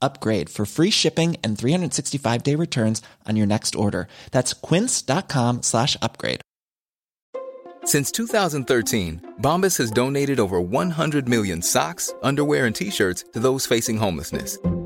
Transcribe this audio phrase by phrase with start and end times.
[0.00, 4.08] upgrade for free shipping and 365 day returns on your next order.
[4.30, 6.40] That's quince.com slash upgrade.
[7.84, 13.66] Since 2013, Bombas has donated over 100 million socks, underwear, and t shirts to those
[13.66, 14.58] facing homelessness.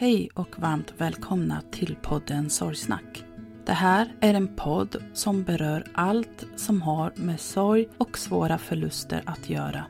[0.00, 3.24] Hej och varmt välkomna till podden Sorgsnack.
[3.66, 9.22] Det här är en podd som berör allt som har med sorg och svåra förluster
[9.26, 9.84] att göra.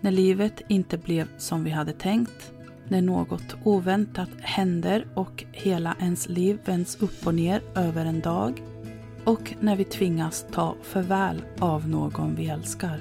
[0.00, 2.52] När livet inte blev som vi hade tänkt,
[2.88, 8.62] när något oväntat händer och hela ens liv vänds upp och ner över en dag
[9.24, 13.00] och när vi tvingas ta förväl av någon vi älskar.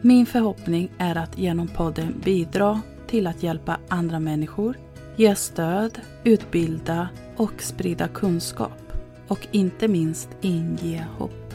[0.00, 4.76] Min förhoppning är att genom podden bidra till att hjälpa andra människor
[5.16, 8.92] ge stöd, utbilda och sprida kunskap
[9.28, 11.54] och inte minst inge hopp.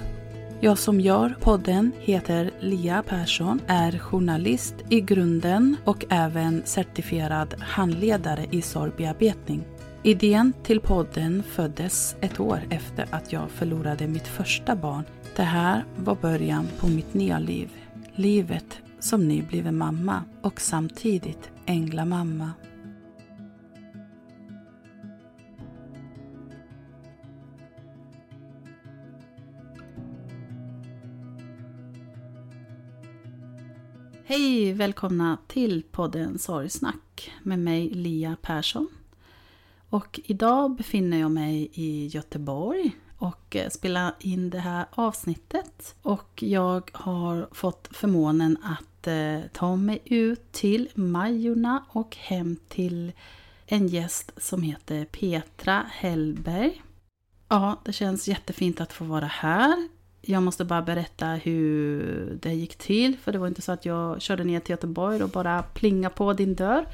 [0.59, 8.45] Jag som gör podden heter Lia Persson, är journalist i grunden och även certifierad handledare
[8.51, 9.63] i sorgbearbetning.
[10.03, 15.03] Idén till podden föddes ett år efter att jag förlorade mitt första barn.
[15.35, 17.69] Det här var början på mitt nya liv.
[18.15, 22.51] Livet som nybliven mamma och samtidigt änglamamma.
[34.31, 34.73] Hej!
[34.73, 38.87] Välkomna till podden Sorgsnack med mig Lia Persson.
[39.89, 45.95] Och idag befinner jag mig i Göteborg och eh, spelar in det här avsnittet.
[46.01, 53.11] Och jag har fått förmånen att eh, ta mig ut till Majorna och hem till
[53.65, 56.83] en gäst som heter Petra Hellberg.
[57.47, 59.87] Ja, det känns jättefint att få vara här
[60.21, 63.17] jag måste bara berätta hur det gick till.
[63.17, 66.33] För det var inte så att jag körde ner till Göteborg och bara plinga på
[66.33, 66.85] din dörr.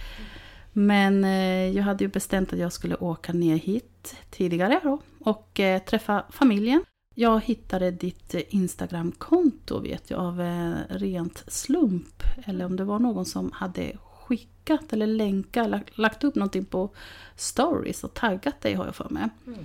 [0.73, 5.59] Men eh, jag hade ju bestämt att jag skulle åka ner hit tidigare då, och
[5.59, 6.83] eh, träffa familjen.
[7.15, 12.23] Jag hittade ditt Instagramkonto vet jag av eh, rent slump.
[12.45, 16.89] Eller om det var någon som hade skickat eller länkat, lagt upp någonting på
[17.35, 19.29] stories och taggat dig har jag för mig.
[19.47, 19.59] Mm.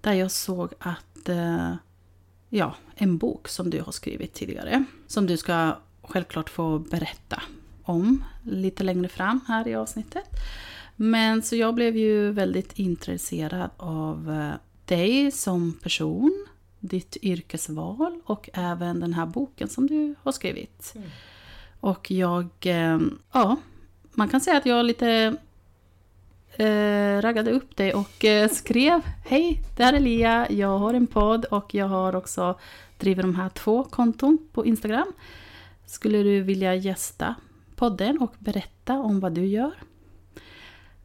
[0.00, 1.28] Där jag såg att
[2.48, 4.84] ja, en bok som du har skrivit tidigare.
[5.06, 7.42] Som du ska självklart få berätta
[7.82, 10.28] om lite längre fram här i avsnittet.
[10.96, 14.54] Men så jag blev ju väldigt intresserad av eh,
[14.84, 16.46] dig som person,
[16.80, 20.92] ditt yrkesval och även den här boken som du har skrivit.
[20.96, 21.08] Mm.
[21.80, 22.98] Och jag, eh,
[23.32, 23.56] ja,
[24.12, 25.36] man kan säga att jag lite
[26.56, 31.06] eh, raggade upp dig och eh, skrev Hej, det här är Lia, jag har en
[31.06, 32.58] podd och jag har också
[32.98, 35.12] driver de här två konton på Instagram.
[35.86, 37.34] Skulle du vilja gästa
[37.76, 39.74] podden och berätta om vad du gör?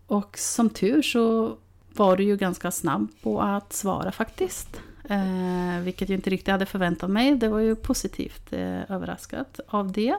[0.08, 1.58] Och som tur så
[1.94, 4.82] var du ju ganska snabb på att svara faktiskt.
[5.10, 7.36] Eh, vilket jag inte riktigt hade förväntat mig.
[7.36, 10.16] Det var ju positivt eh, överraskat av det.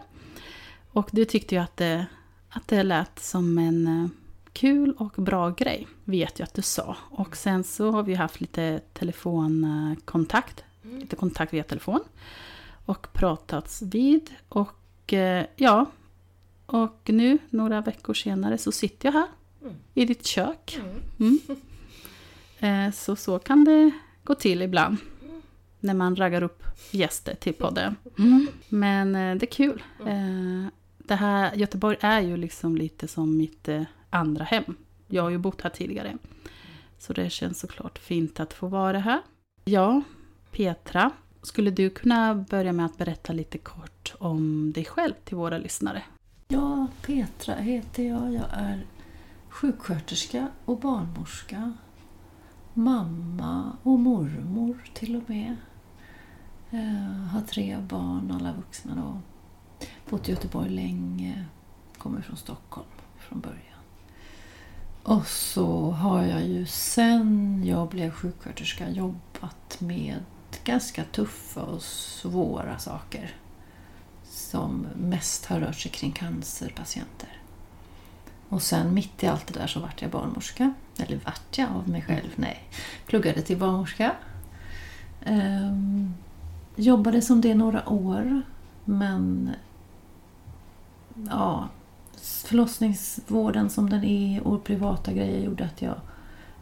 [0.91, 2.07] Och du tyckte ju att det,
[2.49, 4.09] att det lät som en eh,
[4.55, 6.97] kul och bra grej, vet jag att du sa.
[7.11, 10.99] Och sen så har vi haft lite telefonkontakt, mm.
[10.99, 12.01] lite kontakt via telefon.
[12.87, 14.31] Och pratats vid.
[14.49, 15.87] Och eh, ja,
[16.67, 19.29] Och nu, några veckor senare, så sitter jag här
[19.95, 20.81] i ditt kök.
[21.21, 21.39] Mm.
[22.59, 23.91] Eh, Så så kan det
[24.25, 24.97] gå till ibland.
[25.81, 27.97] När man raggar upp gäster till podden.
[28.19, 28.47] Mm.
[28.69, 29.83] Men eh, det är kul.
[30.99, 33.69] Det här, Göteborg är ju liksom lite som mitt
[34.15, 34.77] andra hem.
[35.09, 36.19] Jag har ju bott här tidigare.
[36.99, 39.23] Så det känns såklart fint att få vara här.
[39.65, 40.03] Ja,
[40.51, 41.11] Petra,
[41.43, 46.03] skulle du kunna börja med att berätta lite kort om dig själv till våra lyssnare?
[46.49, 48.35] Ja, Petra heter jag.
[48.35, 48.87] Jag är
[49.49, 51.73] sjuksköterska och barnmorska.
[52.75, 55.57] Mamma och mormor till och med.
[56.71, 56.81] Jag
[57.33, 59.21] har tre barn, alla vuxna då.
[60.11, 61.45] Bott i Göteborg länge.
[61.99, 62.89] Kommer från Stockholm
[63.19, 63.74] från början.
[65.05, 70.17] Och så har jag ju sen jag blev sjuksköterska jobbat med
[70.65, 73.35] ganska tuffa och svåra saker
[74.25, 77.29] som mest har rört sig kring cancerpatienter.
[78.49, 80.75] Och sen mitt i allt det där så vart jag barnmorska.
[80.99, 82.31] Eller vart jag av mig själv?
[82.37, 82.63] Nej.
[83.07, 84.13] Pluggade till barnmorska.
[85.25, 86.15] Ehm,
[86.77, 88.43] jobbade som det några år.
[88.85, 89.51] Men
[91.31, 91.69] ja,
[92.25, 95.95] förlossningsvården som den är och privata grejer gjorde att jag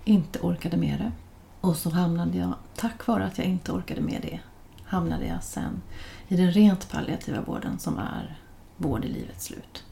[0.04, 1.12] inte orkade med det.
[1.60, 4.40] Och så hamnade jag, tack vare att jag inte orkade med det,
[4.84, 5.82] hamnade jag sen
[6.28, 8.38] i den rent palliativa vården som är
[8.76, 9.84] vård i livets slut.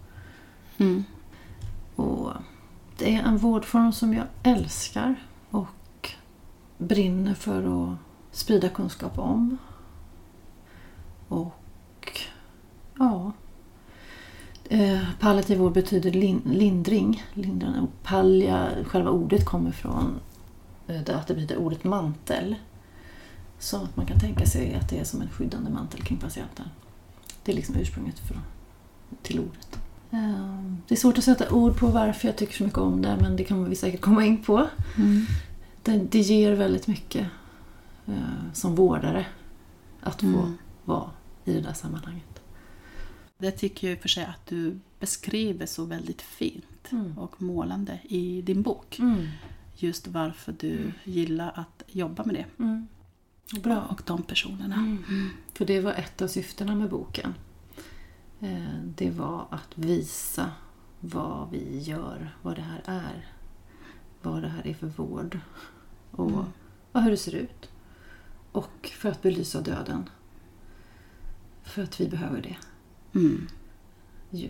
[0.78, 1.04] Mm.
[1.96, 2.32] Och
[2.98, 5.14] det är en vårdform som jag älskar
[5.50, 6.10] och
[6.78, 7.96] brinner för att
[8.32, 9.58] sprida kunskap om.
[11.28, 12.20] Och
[12.98, 13.32] ja,
[14.70, 17.24] eh, palliativ vård betyder lin, lindring.
[17.34, 17.80] Lindrande.
[17.80, 20.14] Och pallia, själva ordet kommer från
[20.86, 22.54] eh, att det betyder ordet mantel.
[23.58, 26.66] Så att man kan tänka sig att det är som en skyddande mantel kring patienten.
[27.44, 28.36] Det är liksom ursprunget för,
[29.22, 29.78] till ordet.
[30.10, 33.16] Eh, Det är svårt att sätta ord på varför jag tycker så mycket om det
[33.20, 34.66] men det kan vi säkert komma in på.
[34.96, 35.26] Mm.
[35.82, 37.26] Det, det ger väldigt mycket
[38.06, 38.14] eh,
[38.52, 39.26] som vårdare
[40.00, 40.58] att få Mm.
[40.84, 41.10] vara
[41.44, 42.24] i det där sammanhanget.
[43.40, 47.18] Det tycker jag i och för sig att du beskriver så väldigt fint Mm.
[47.18, 48.98] och målande i din bok.
[48.98, 49.26] Mm.
[49.76, 52.46] Just varför du gillar att jobba med det.
[52.62, 52.86] Mm.
[53.62, 53.82] Bra.
[53.82, 54.74] Och de personerna.
[54.74, 55.30] Mm.
[55.54, 57.34] För det var ett av syftena med boken.
[58.40, 60.50] Eh, Det var att visa
[61.00, 63.26] vad vi gör, vad det här är.
[64.22, 65.38] Vad det här är för vård.
[66.10, 66.44] Och Mm.
[66.92, 67.70] ja, hur det ser ut.
[68.52, 70.08] Och för att belysa döden.
[71.62, 72.56] För att vi behöver det.
[73.14, 73.46] Mm.
[74.30, 74.48] Ju.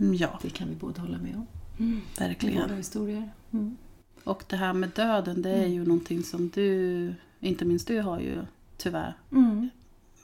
[0.00, 1.46] Mm, Ja, Det kan vi båda hålla med om.
[1.86, 2.62] I verkligen.
[2.62, 3.30] våra historier.
[3.52, 3.76] Mm.
[4.24, 8.20] Och det här med döden, det är ju någonting som du, inte minst du, har
[8.20, 8.38] ju
[8.76, 9.68] tyvärr Mm.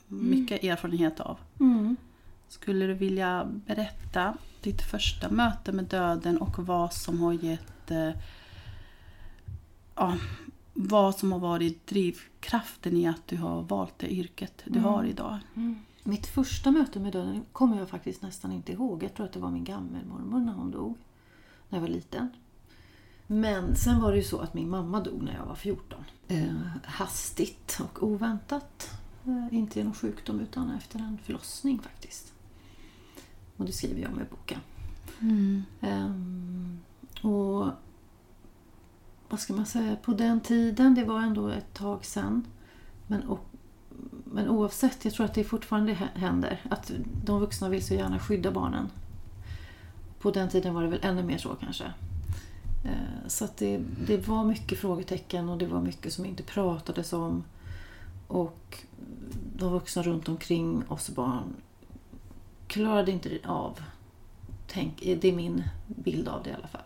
[0.08, 1.38] mycket erfarenhet av.
[1.60, 1.96] Mm.
[2.48, 7.90] Skulle du vilja berätta ditt första möte med döden och vad som har gett...
[7.90, 8.10] Eh,
[9.94, 10.16] ja,
[10.74, 15.38] vad som har varit drivkraften i att du har valt det yrket du har idag?
[16.08, 19.02] Mitt första möte med döden kommer jag faktiskt nästan inte ihåg.
[19.02, 20.98] Jag tror att det var min gammelmormor när hon dog.
[21.68, 22.28] När jag var liten.
[23.26, 26.04] Men sen var det ju så att min mamma dog när jag var 14.
[26.28, 28.90] Eh, hastigt och oväntat.
[29.26, 32.32] Eh, inte genom sjukdom utan efter en förlossning faktiskt.
[33.56, 34.60] Och det skriver jag om i boken.
[35.80, 36.80] Ehm,
[37.22, 37.68] och
[39.28, 42.46] vad ska man säga, på den tiden, det var ändå ett tag sedan.
[43.06, 43.48] Men, och,
[44.38, 46.60] men oavsett, jag tror att det fortfarande händer.
[46.70, 46.92] Att
[47.24, 48.90] de vuxna vill så gärna skydda barnen.
[50.20, 51.84] På den tiden var det väl ännu mer så kanske.
[52.84, 57.12] Eh, så att det, det var mycket frågetecken och det var mycket som inte pratades
[57.12, 57.44] om.
[58.26, 58.78] Och
[59.56, 61.56] de vuxna runt omkring oss barn
[62.66, 63.80] klarade inte av,
[64.66, 66.84] tänk, det är min bild av det i alla fall,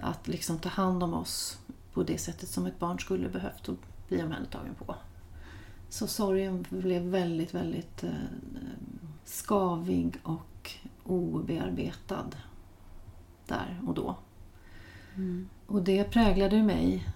[0.00, 1.58] att liksom ta hand om oss
[1.92, 3.76] på det sättet som ett barn skulle behövt och
[4.08, 4.94] bli omhändertagen på.
[5.92, 8.10] Så sorgen blev väldigt, väldigt eh,
[9.24, 10.70] skavig och
[11.04, 12.26] obearbetad
[13.46, 14.16] där och då.
[15.66, 17.08] Och det präglade mig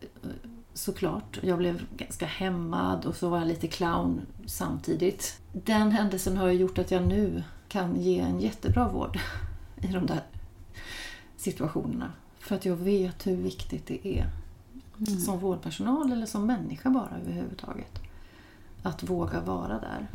[0.00, 0.28] eh,
[0.74, 1.38] såklart.
[1.42, 5.40] Jag blev ganska hämmad och så var jag lite clown samtidigt.
[5.52, 9.18] Den händelsen har gjort att jag nu kan ge en jättebra vård
[9.82, 10.22] i de där
[11.36, 12.12] situationerna.
[12.38, 14.26] För att jag vet hur viktigt det är
[15.24, 18.03] som vårdpersonal eller som människa bara överhuvudtaget.
[18.84, 20.08] Att våga vara där.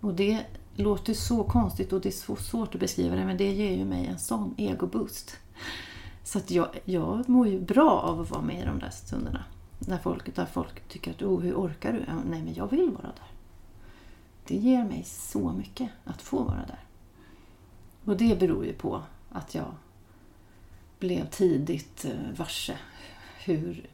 [0.00, 3.52] Och det låter så konstigt och det är så svårt att beskriva det men det
[3.52, 5.36] ger ju mig en sån egoboost.
[6.24, 9.44] Så att jag, jag mår ju bra av att vara med i de där stunderna.
[9.78, 11.98] När folk, där folk tycker att oh, hur orkar du?
[12.30, 13.30] Nej men jag vill vara där.
[14.46, 16.84] Det ger mig så mycket att få vara där.
[18.04, 19.74] Och det beror ju på att jag
[20.98, 22.78] blev tidigt eh, varse
[23.44, 23.90] hur,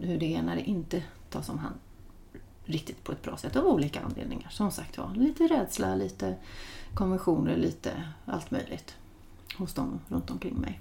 [0.00, 1.76] hur det är när det inte tas om hand
[2.66, 4.48] riktigt på ett bra sätt av olika anledningar.
[4.50, 6.34] Som sagt var, lite rädsla, lite
[6.94, 7.90] konventioner, lite
[8.24, 8.96] allt möjligt
[9.56, 10.80] hos dem runt omkring mig.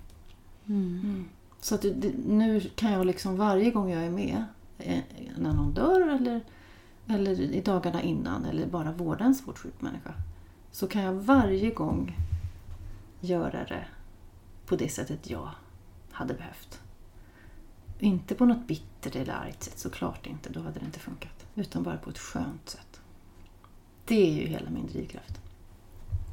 [0.67, 1.25] Mm.
[1.59, 4.43] Så att det, nu kan jag liksom varje gång jag är med,
[4.77, 4.99] eh,
[5.37, 6.41] när någon dör eller,
[7.07, 10.13] eller i dagarna innan eller bara vårda en svårt sjuk människa,
[10.71, 12.17] så kan jag varje gång
[13.19, 13.85] göra det
[14.65, 15.49] på det sättet jag
[16.11, 16.81] hade behövt.
[17.99, 20.49] Inte på något bittert eller argt sätt, såklart inte.
[20.49, 21.34] Då hade det inte funkat.
[21.55, 23.01] Utan bara på ett skönt sätt.
[24.05, 25.41] Det är ju hela min drivkraft.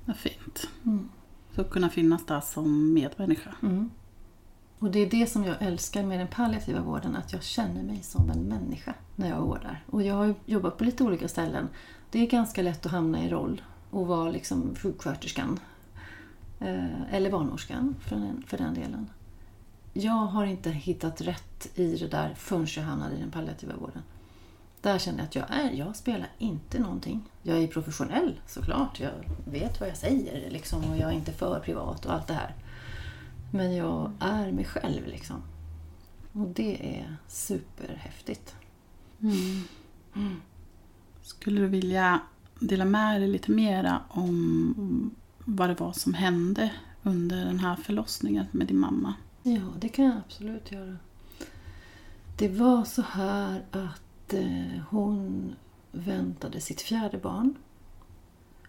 [0.05, 0.69] Vad fint.
[0.85, 1.09] Mm.
[1.55, 3.55] Så att kunna finnas där som medmänniska.
[3.63, 3.91] Mm.
[4.79, 8.03] Och det är det som jag älskar med den palliativa vården, att jag känner mig
[8.03, 9.85] som en människa när jag vårdar.
[9.91, 11.69] Och jag har jobbat på lite olika ställen.
[12.11, 15.61] Det är ganska lätt att hamna i roll och vara liksom sjuksköterskan.
[16.61, 19.11] Eh, eller barnmorskan för den, för den delen.
[19.93, 24.03] Jag har inte hittat rätt i det där förrän jag hamnade i den palliativa vården.
[24.83, 27.31] Där kände jag att jag är, jag spelar inte någonting.
[27.43, 29.13] Jag är professionell såklart, jag
[29.45, 32.55] vet vad jag säger liksom, och jag är inte för privat och allt det här.
[33.53, 35.43] Men jag är mig själv liksom.
[36.33, 38.55] Och det är superhäftigt.
[39.21, 39.63] Mm.
[40.17, 40.41] Mm.
[41.23, 42.21] Skulle du vilja
[42.61, 46.71] dela med dig lite mera om vad det var som hände
[47.03, 49.15] under den här förlossningen med din mamma?
[49.43, 50.97] Ja, det kan jag absolut göra.
[52.37, 54.03] Det var så här att
[54.35, 55.55] eh, hon
[55.93, 57.55] väntade sitt fjärde barn.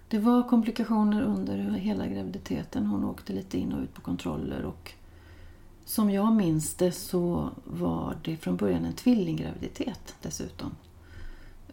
[0.08, 2.86] Det var komplikationer under hela graviditeten.
[2.86, 4.94] Hon åkte lite in och ut på kontroller och
[5.86, 10.76] som jag minns det så var det från början en tvillinggraviditet dessutom.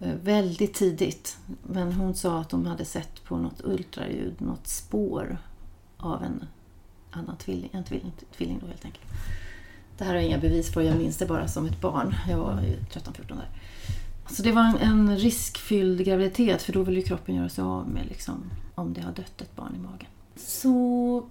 [0.00, 1.38] Eh, väldigt tidigt.
[1.62, 5.38] Men hon sa att de hade sett på något ultraljud något spår
[5.97, 6.44] av en
[7.11, 9.06] annan tvilling, en tvilling, tvilling då helt enkelt.
[9.99, 12.14] Det här har jag inga bevis för, jag minns det bara som ett barn.
[12.28, 13.49] Jag var 13-14 där.
[14.30, 17.88] Så det var en, en, riskfylld graviditet för då vill ju kroppen göra sig av
[17.88, 20.08] med liksom, om det har dött ett barn i magen.
[20.37, 20.70] Så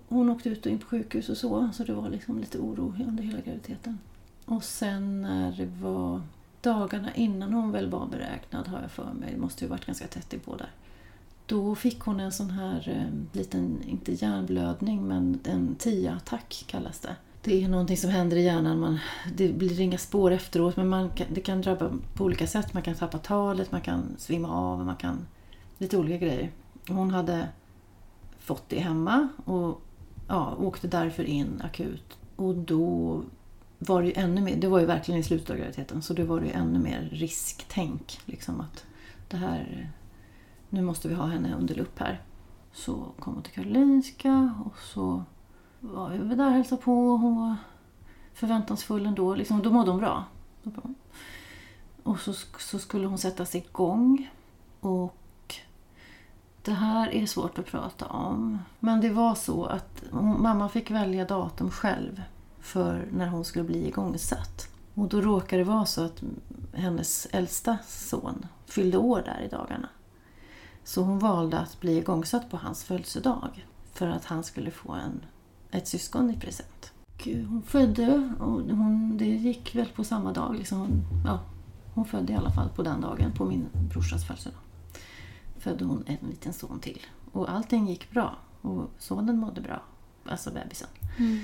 [0.07, 2.93] hon åkte ut och in på sjukhus och så, så det var liksom lite oro
[3.07, 3.99] under hela graviditeten.
[4.45, 6.21] Och sen när det var
[6.61, 10.07] dagarna innan hon väl var beräknad har jag för mig, det måste ju varit ganska
[10.07, 10.71] tätt inpå på där.
[11.45, 17.15] Då fick hon en sån här eh, liten, inte hjärnblödning, men en TIA-attack kallas det.
[17.43, 18.79] Det är någonting som händer i hjärnan.
[18.79, 19.00] Man,
[19.36, 22.74] det blir inga spår efteråt men man kan, det kan drabba på olika sätt.
[22.74, 25.27] Man kan tappa talet, man kan svimma av, man kan...
[25.77, 26.51] Lite olika grejer.
[26.88, 27.48] Hon hade
[28.39, 29.81] fått det hemma och
[30.27, 32.17] ja, åkte därför in akut.
[32.36, 33.22] Och då
[33.79, 36.24] var det ju ännu mer, det var ju verkligen i slutet av graviditeten, så då
[36.24, 38.19] var det ju ännu mer risktänk.
[38.25, 38.86] Liksom att
[39.29, 39.91] det här
[40.69, 42.22] nu måste vi ha henne under lupp här.
[42.74, 45.24] Så kom hon till Karolinska och så
[45.79, 47.17] var vi där och hälsade på.
[47.17, 47.55] Hon var
[48.33, 49.36] förväntansfull ändå.
[49.36, 50.24] Liksom, då mådde hon bra.
[52.03, 54.29] Och så, så skulle hon sättas igång.
[54.79, 55.15] Och
[56.62, 58.59] det här är svårt att prata om.
[58.79, 62.24] Men det var så att hon, mamma fick välja datum själv
[62.59, 64.67] för när hon skulle bli igångsatt.
[64.93, 66.24] Och då råkade det vara så att
[66.74, 69.89] hennes äldsta son fyllde år där i dagarna.
[70.83, 75.25] Så hon valde att bli igångsatt på hans födelsedag för att han skulle få en,
[75.71, 76.91] ett syskon i present.
[77.23, 80.55] Hon födde och hon, det gick väl på samma dag.
[80.55, 81.39] Liksom, ja,
[81.93, 84.59] hon födde i alla fall på den dagen, på min brorsas födelsedag.
[85.57, 86.99] Födde hon en liten son till.
[87.31, 88.38] Och allting gick bra.
[88.61, 89.81] Och sonen mådde bra.
[90.25, 90.88] Alltså bebisen.
[91.17, 91.39] Mm.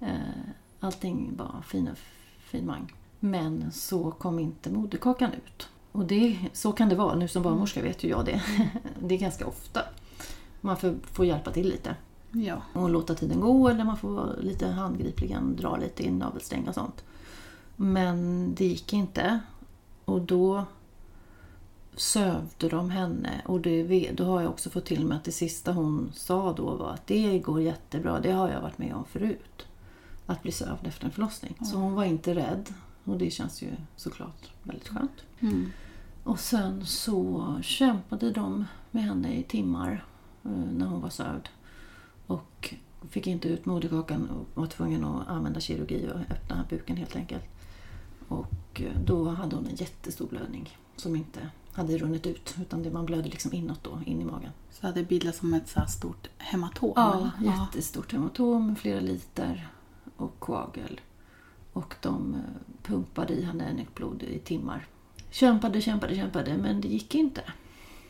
[0.00, 0.44] Eh,
[0.80, 1.90] allting var fin,
[2.38, 2.92] fin mang.
[3.20, 5.68] Men så kom inte moderkakan ut.
[5.92, 7.14] Och det, så kan det vara.
[7.14, 8.42] Nu som barnmorska vet ju jag det.
[9.00, 9.80] Det är ganska ofta.
[10.60, 11.96] Man får, får hjälpa till lite.
[12.32, 12.62] Ja.
[12.72, 17.04] Och låta tiden gå eller man får lite handgripligen dra lite i navelsträng och sånt.
[17.76, 19.40] Men det gick inte.
[20.04, 20.64] Och då
[21.96, 23.42] sövde de henne.
[23.46, 26.76] Och det, då har jag också fått till mig att det sista hon sa då
[26.76, 29.66] var att det går jättebra, det har jag varit med om förut.
[30.26, 31.54] Att bli sövd efter en förlossning.
[31.58, 31.70] Mm.
[31.70, 32.74] Så hon var inte rädd.
[33.04, 35.24] Och det känns ju såklart väldigt skönt.
[35.40, 35.72] Mm.
[36.24, 40.04] Och sen så kämpade de med henne i timmar
[40.44, 41.48] eh, när hon var sövd.
[42.26, 42.74] Och
[43.10, 47.44] fick inte ut moderkakan och var tvungen att använda kirurgi och öppna buken helt enkelt.
[48.28, 52.90] Och eh, då hade hon en jättestor blödning som inte hade runnit ut utan det
[52.90, 54.50] man blödde liksom inåt då, in i magen.
[54.70, 56.92] Så det bildats som ett så stort hematom?
[56.96, 59.68] Ja, jättestort hematom flera liter
[60.16, 61.00] och koagel.
[61.72, 62.40] Och de eh,
[62.82, 64.86] pumpade i henne nyckblod i timmar.
[65.30, 67.42] Kämpade, kämpade, kämpade men det gick inte.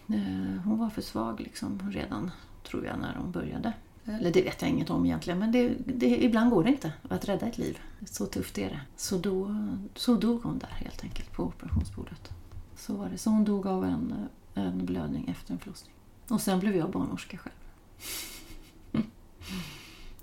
[0.08, 2.30] Eh, hon var för svag liksom redan
[2.62, 3.72] tror jag när de började.
[4.04, 7.28] Eller det vet jag inget om egentligen, men det, det, ibland går det inte att
[7.28, 7.78] rädda ett liv.
[8.04, 8.80] Så tufft är det.
[8.96, 12.30] Så, då, så dog hon där helt enkelt på operationsbordet.
[12.76, 13.18] Så var det.
[13.18, 14.14] Så hon dog av en,
[14.54, 15.94] en blödning efter en förlossning.
[16.28, 17.54] Och sen blev jag barnmorska själv.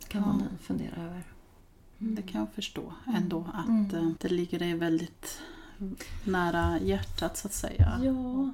[0.08, 1.24] kan man fundera över.
[1.98, 5.42] Det kan jag förstå ändå att eh, det ligger dig väldigt
[6.24, 8.00] nära hjärtat så att säga.
[8.04, 8.52] Ja,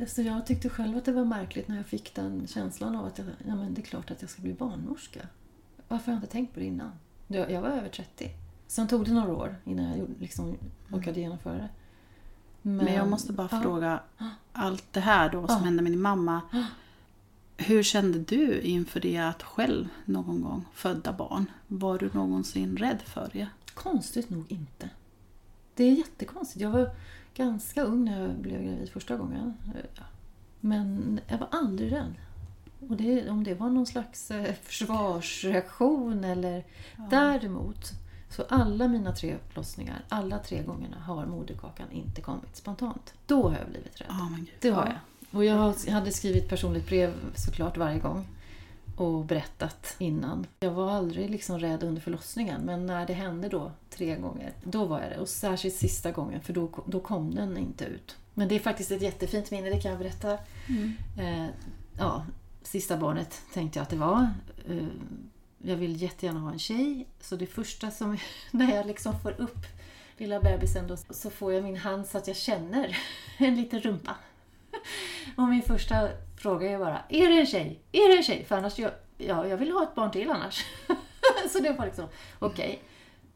[0.00, 3.18] alltså jag tyckte själv att det var märkligt när jag fick den känslan av att
[3.18, 5.20] jag, ja, men det är klart att jag ska bli barnmorska.
[5.88, 6.90] Varför har jag inte tänkt på det innan?
[7.26, 8.30] Jag, jag var över 30.
[8.66, 10.56] Sen tog det några år innan jag liksom,
[10.90, 11.68] orkade genomföra det.
[12.62, 14.00] Men jag måste bara fråga,
[14.52, 15.64] allt det här då som Ja.
[15.64, 16.40] hände med din mamma.
[17.56, 21.46] Hur kände du inför det att själv någon gång födda barn?
[21.66, 23.48] Var du någonsin rädd för det?
[23.74, 24.90] Konstigt nog inte.
[25.74, 26.60] Det är jättekonstigt.
[26.60, 26.90] Jag var
[27.34, 29.54] ganska ung när jag blev gravid första gången.
[29.94, 30.04] Ja.
[30.60, 32.14] Men jag var aldrig rädd.
[32.88, 36.64] Och det, om det var någon slags eh, försvarsreaktion eller...
[37.10, 37.92] Däremot,
[38.28, 43.14] så alla mina tre förlossningar, alla tre gångerna har moderkakan inte kommit spontant.
[43.26, 44.06] Då har jag blivit rädd.
[44.10, 44.50] Ja, gud.
[44.60, 44.98] Det har jag.
[45.36, 48.26] Och jag hade skrivit personligt brev såklart varje gång.
[49.02, 50.46] Och berättat innan.
[50.60, 54.84] Jag var aldrig liksom rädd under förlossningen men när det hände då tre gånger, då
[54.84, 55.18] var jag det.
[55.18, 58.16] Och särskilt sista gången för då, då kom den inte ut.
[58.34, 60.32] Men det är faktiskt ett jättefint minne, det kan jag berätta.
[61.18, 61.46] Eh,
[61.98, 62.26] ja,
[62.62, 64.30] sista barnet tänkte jag att det var.
[64.68, 64.86] Eh,
[65.58, 67.06] jag vill jättegärna ha en tjej.
[67.20, 68.18] Så det första som,
[68.50, 69.66] när jag liksom får upp
[70.16, 72.96] lilla bebisen då, så får jag min hand så att jag känner
[73.38, 74.16] en liten rumpa.
[75.36, 76.08] Och min första
[76.42, 77.80] fråga är bara, är det en tjej?
[77.92, 78.44] Är det en tjej?
[78.44, 80.64] För annars, jag, ja, jag vill ha ett barn till annars.
[81.52, 82.06] så det var liksom,
[82.38, 82.82] okej.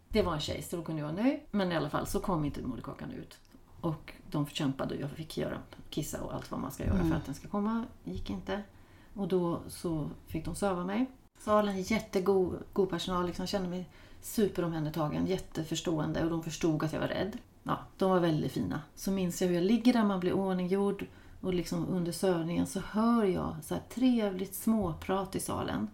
[0.09, 1.41] Det var en tjej, så då kunde jag vara nöjd.
[1.51, 3.39] Men i alla fall så kom inte moderkakan ut.
[3.81, 5.59] Och de kämpade och jag fick göra
[5.91, 7.85] kissa och allt vad man ska göra för att den ska komma.
[8.05, 8.63] gick inte.
[9.15, 11.07] Och då så fick de söva mig.
[11.39, 13.89] Salen, jättegod god personal, liksom, jag kände mig
[14.23, 17.39] superomhändertagen, jätteförstående och de förstod att jag var rädd.
[17.63, 18.81] Ja, de var väldigt fina.
[18.95, 21.07] Så minns jag hur jag ligger där, man blir ordninggjord
[21.47, 25.91] och liksom under sövningen så hör jag så här trevligt småprat i salen.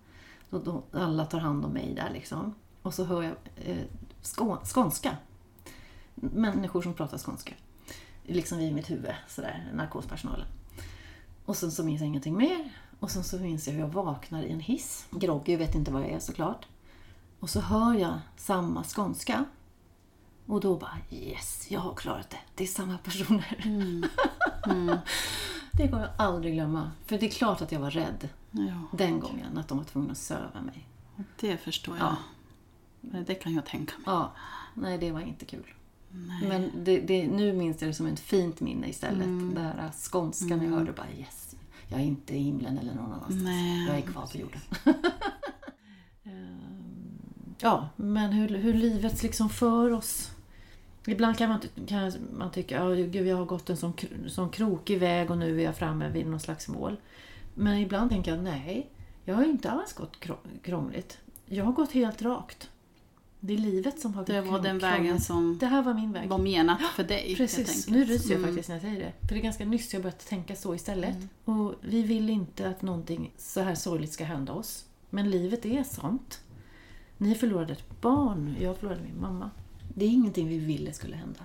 [0.51, 2.55] Och de, alla tar hand om mig där liksom.
[2.83, 3.85] Och så hör jag eh,
[4.23, 5.17] skå, skånska.
[6.15, 7.55] Människor som pratar skånska.
[8.23, 10.47] Liksom i mitt huvud, sådär, narkospersonalen.
[11.45, 12.73] Och sen så minns jag ingenting mer.
[13.01, 15.07] Och sen så minns jag hur jag vaknar i en hiss.
[15.11, 16.67] Groggy, vet inte vad jag är såklart.
[17.41, 19.45] Och så hör jag samma skånska.
[20.47, 22.41] Och då bara yes, jag har klarat det.
[22.55, 23.59] Det är samma personer.
[25.73, 26.91] det kommer jag aldrig glömma.
[27.07, 30.13] För det är klart att jag var rädd Ja, den gången, att de var tvungna
[30.13, 30.89] att söva mig.
[31.41, 32.17] det förstår jag.
[33.01, 33.21] Ja.
[33.27, 34.05] Det kan jag tänka mig.
[34.07, 34.33] Ja,
[34.75, 35.75] nej det var inte kul.
[36.43, 39.27] Men det, det, nu minns jag det som ett fint minne istället.
[39.27, 39.55] Mm.
[39.55, 41.57] Det här skånskan jag hörde bara yes,
[41.89, 43.43] jag är inte i himlen eller någon annanstans.
[43.43, 44.61] Nej, jag är kvar på jorden.
[46.25, 50.32] Ehm, ja, men hur, hur livet liksom för oss.
[51.07, 53.93] Ibland kan man, kan man tycka att gud, jag har gått en sån,
[54.29, 56.97] sån krokig väg och nu är jag framme vid någon slags mål.
[57.55, 58.91] Men ibland tänker jag nej,
[59.25, 60.21] jag har inte alls gått
[60.63, 61.19] krångligt.
[61.47, 62.69] Jag har gått helt rakt.
[63.41, 65.01] Det är livet som har Det gått var den krångligt.
[65.01, 66.29] vägen som Det här var min väg.
[66.29, 67.35] var menat för dig.
[67.37, 68.51] Precis, nu ryser jag Mm.
[68.51, 69.13] faktiskt när jag säger det.
[69.21, 71.17] För det är ganska nyss jag börjat tänka så istället.
[71.45, 74.85] Och vi vill inte att någonting så här sorgligt ska hända oss.
[75.11, 76.41] Men livet är sånt.
[77.19, 79.51] Ni förlorade ett barn, jag förlorade min mamma.
[79.95, 81.41] Det är ingenting vi ville skulle hända.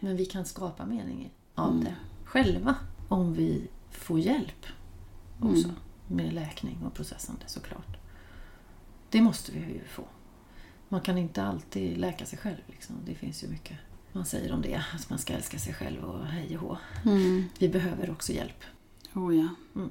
[0.00, 1.94] Men vi kan skapa mening av det
[2.24, 2.74] själva.
[3.08, 4.66] Om vi får hjälp
[5.42, 5.70] också.
[6.08, 7.96] Med läkning och processande såklart.
[9.10, 10.04] Det måste vi ju få.
[10.88, 12.56] Man kan inte alltid läka sig själv.
[12.66, 12.96] Liksom.
[13.06, 13.76] Det finns ju mycket
[14.12, 14.82] man säger om det.
[14.94, 16.78] Att man ska älska sig själv och hej och hå.
[17.10, 17.44] Mm.
[17.58, 18.64] Vi behöver också hjälp.
[19.14, 19.48] Oh, ja.
[19.74, 19.90] Mm.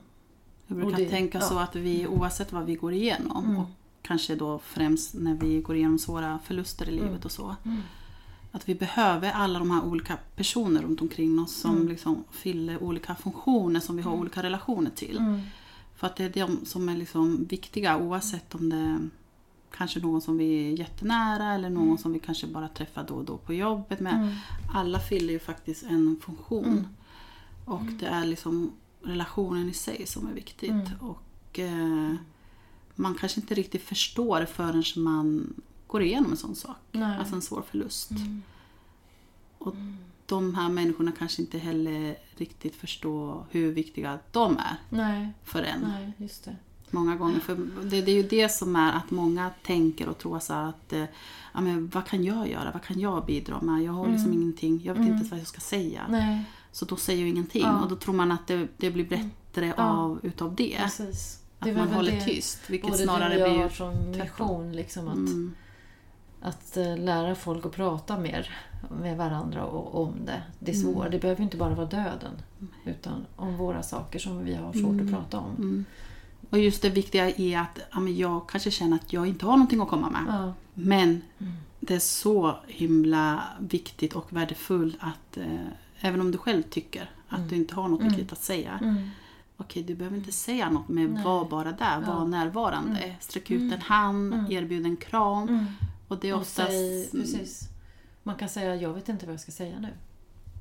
[0.67, 1.63] Jag brukar det- tänka så ja.
[1.63, 3.57] att vi oavsett vad vi går igenom Mm.
[3.57, 3.67] och
[4.05, 7.21] kanske då främst när vi går igenom svåra förluster i livet Mm.
[7.23, 7.55] och så.
[8.51, 11.87] Att vi behöver alla de här olika personer runt omkring oss som Mm.
[11.87, 15.17] liksom fyller olika funktioner som vi har olika relationer till.
[15.17, 15.41] Mm.
[15.95, 18.99] För att det är de som är liksom viktiga oavsett om det är
[19.77, 21.97] kanske någon som vi är jättenära eller någon Mm.
[21.97, 23.99] som vi kanske bara träffar då och då på jobbet.
[23.99, 24.35] Men
[24.73, 26.65] alla fyller ju faktiskt en funktion.
[26.65, 26.85] Mm.
[27.65, 28.71] Och det är liksom
[29.03, 30.69] relationen i sig som är viktigt.
[30.69, 30.99] Mm.
[30.99, 32.13] Och eh,
[32.95, 35.53] man kanske inte riktigt förstår förrän man
[35.87, 36.77] går igenom en sån sak.
[36.91, 37.03] Nej.
[37.03, 37.19] Mm.
[37.19, 38.09] Alltså en svår förlust.
[39.57, 39.75] Och
[40.25, 45.81] de här människorna kanske inte heller riktigt förstår hur viktiga de är Nej, för en.
[45.81, 46.55] nej, just det.
[46.91, 47.39] Många gånger.
[47.39, 50.93] För det, det är ju det som är att många tänker och tror så att
[50.93, 51.03] eh,
[51.53, 52.71] ja, men vad kan jag göra?
[52.71, 53.83] Vad kan jag bidra med?
[53.83, 54.81] Jag har liksom ingenting.
[54.83, 56.01] Jag vet inte ens vad jag ska säga.
[56.07, 56.11] Mm.
[56.11, 57.61] Nej, Så då säger jag ingenting.
[57.61, 57.81] Ja.
[57.81, 60.77] Och då tror man att det, det blir bättre av, utav det.
[60.83, 61.39] precis.
[61.71, 62.69] Att man håller det tyst.
[62.69, 65.55] Vilket Både snarare du och jag blir från mission, liksom att, Mm.
[66.41, 68.49] att eh, lära folk att prata mer
[69.01, 70.41] med varandra och om det.
[70.59, 70.95] Det är svårt.
[70.99, 71.11] Mm.
[71.11, 72.33] Det behöver inte bara vara döden.
[72.85, 75.05] Utan om våra saker som vi har svårt Mm.
[75.05, 75.55] att prata om.
[75.57, 75.85] Mm.
[76.49, 79.51] Och just det viktiga är att ja, men jag kanske känner att jag inte har
[79.53, 80.23] någonting att komma med.
[80.27, 80.53] Ja.
[80.73, 81.53] Men Mm.
[81.79, 85.65] det är så himla viktigt och värdefullt att eh,
[86.01, 87.49] även om du själv tycker att Mm.
[87.49, 88.11] du inte har något Mm.
[88.13, 88.79] viktigt att säga.
[89.57, 89.65] Mm.
[89.67, 91.23] Okej, du behöver inte säga något men Nej.
[91.23, 92.13] var bara där, Ja.
[92.13, 92.99] var närvarande.
[92.99, 93.15] Mm.
[93.19, 93.73] Sträck ut Mm.
[93.73, 94.51] en hand, Mm.
[94.51, 95.47] erbjud en kram.
[95.49, 95.65] Mm.
[96.07, 96.69] Och det är oftast...
[96.69, 97.69] säg, precis.
[98.23, 99.89] Man kan säga jag vet inte vad jag ska säga nu.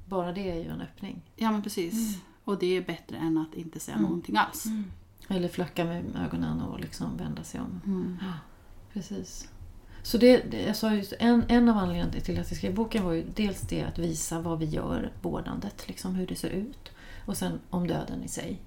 [0.09, 1.23] Bara det är ju en öppning.
[1.37, 1.95] Ja, men precis.
[1.95, 2.21] Mm.
[2.45, 4.09] Och det är bättre än att inte säga Mm.
[4.09, 4.65] någonting alls.
[5.29, 7.81] Eller flacka med ögonen och liksom vända sig om.
[7.87, 8.19] Mm.
[8.93, 9.49] Precis.
[10.03, 13.13] Så det, jag sa just, en, en av anledningarna till att jag skrev boken var
[13.13, 16.91] ju dels det att visa vad vi gör, vårdandet, liksom hur det ser ut.
[17.27, 18.61] Och sen om döden i sig.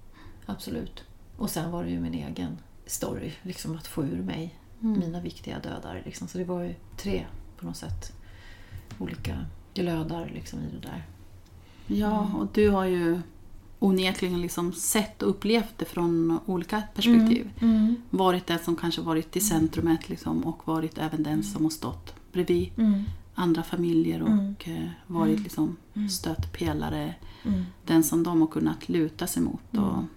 [0.47, 1.03] Absolut.
[1.37, 4.99] Och sen var det ju min egen story, liksom att få ur mig Mm.
[4.99, 6.01] mina viktiga dödar.
[6.05, 6.27] Liksom.
[6.27, 7.25] Så det var ju tre
[7.59, 8.13] på något sätt
[8.99, 11.03] olika glödar liksom, i det där.
[11.87, 12.35] Ja, Mm.
[12.35, 13.19] och du har ju
[13.79, 17.49] onekligen liksom sett och upplevt det från olika perspektiv.
[17.61, 17.95] Mm.
[18.09, 22.13] Varit den som kanske varit i centrumet liksom, och varit även den som har stått
[22.31, 23.03] bredvid Mm.
[23.35, 24.55] andra familjer och Mm.
[24.65, 25.43] eh, varit Mm.
[25.43, 26.09] liksom Mm.
[26.09, 27.15] stöttpelare.
[27.45, 27.63] Mm.
[27.85, 30.07] Den som de har kunnat luta sig mot och Mm.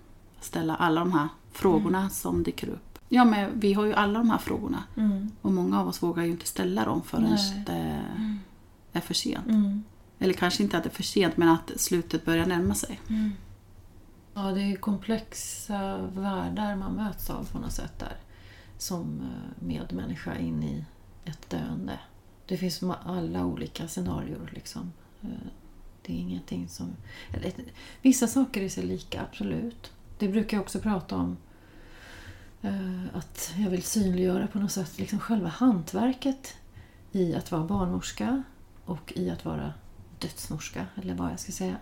[0.40, 2.98] Ställa alla de här frågorna som dyker upp.
[3.08, 5.30] Ja, men vi har ju alla de här frågorna Mm.
[5.42, 7.62] och många av oss vågar ju inte ställa dem förrän Nej.
[7.66, 8.02] det
[8.92, 9.46] är för sent.
[9.46, 9.84] Mm.
[10.18, 13.00] Eller kanske inte att det är för sent, men att slutet börjar närma sig.
[13.08, 13.32] Mm.
[14.34, 18.16] Ja, det är komplexa världar man möts av på något sätt där.
[18.78, 20.84] Som eh, medmänniska in i
[21.24, 21.98] ett döende.
[22.46, 24.92] Det finns alla olika scenarier liksom.
[25.22, 25.28] Eh,
[26.02, 26.86] Det är ingenting som...
[28.02, 29.92] Vissa saker är sig lika, absolut.
[30.20, 31.36] Det brukar jag också prata om.
[32.62, 36.56] Eh, att jag vill synliggöra på något sätt liksom själva hantverket
[37.12, 38.42] i att vara barnmorska
[38.84, 39.74] och i att vara
[40.18, 41.76] dödsmorska, eller vad jag ska säga.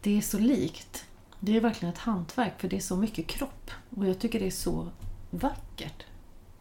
[0.00, 1.04] Det är så likt.
[1.40, 3.70] Det är verkligen ett hantverk för det är så mycket kropp.
[3.96, 4.88] Och jag tycker det är så
[5.30, 6.04] vackert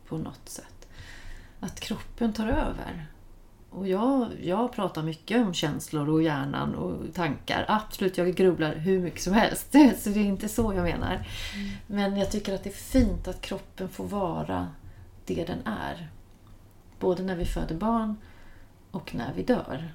[0.08, 0.88] på något sätt.
[1.60, 3.08] Att kroppen tar över.
[3.72, 7.66] Och jag, jag pratar mycket om känslor och hjärnan och tankar.
[7.68, 9.72] Absolut, jag grubblar hur mycket som helst.
[9.98, 11.28] Så det är inte så jag menar.
[11.88, 14.68] Men jag tycker att det är fint att kroppen får vara
[15.26, 16.10] det den är.
[17.00, 18.16] Både när vi föder barn
[18.92, 19.94] och när vi dör.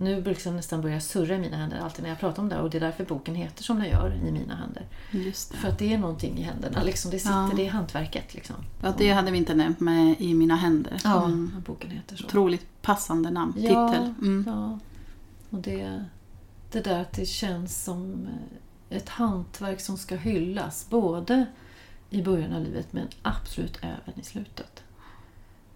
[0.00, 2.70] Nu liksom nästan börjar surra i mina händer alltid när jag pratar om det och
[2.70, 4.86] det är därför boken heter som den gör, I mina händer.
[5.56, 7.10] För att det är någonting i händerna, liksom.
[7.10, 7.50] det sitter, Ja.
[7.56, 8.34] det är hantverket.
[8.34, 8.56] Liksom.
[8.82, 11.00] Ja, det hade vi inte nämnt med I mina händer.
[11.04, 11.62] Ja, Mm.
[11.66, 12.24] boken heter så.
[12.24, 14.14] Otroligt passande namn, Ja, titel.
[14.20, 14.44] Mm.
[14.46, 14.78] Ja.
[15.50, 16.04] Och det,
[16.72, 18.28] det där att det känns som
[18.90, 20.86] eh, ett hantverk som ska hyllas.
[20.90, 21.46] Både
[22.10, 24.82] i början av livet men absolut även i slutet.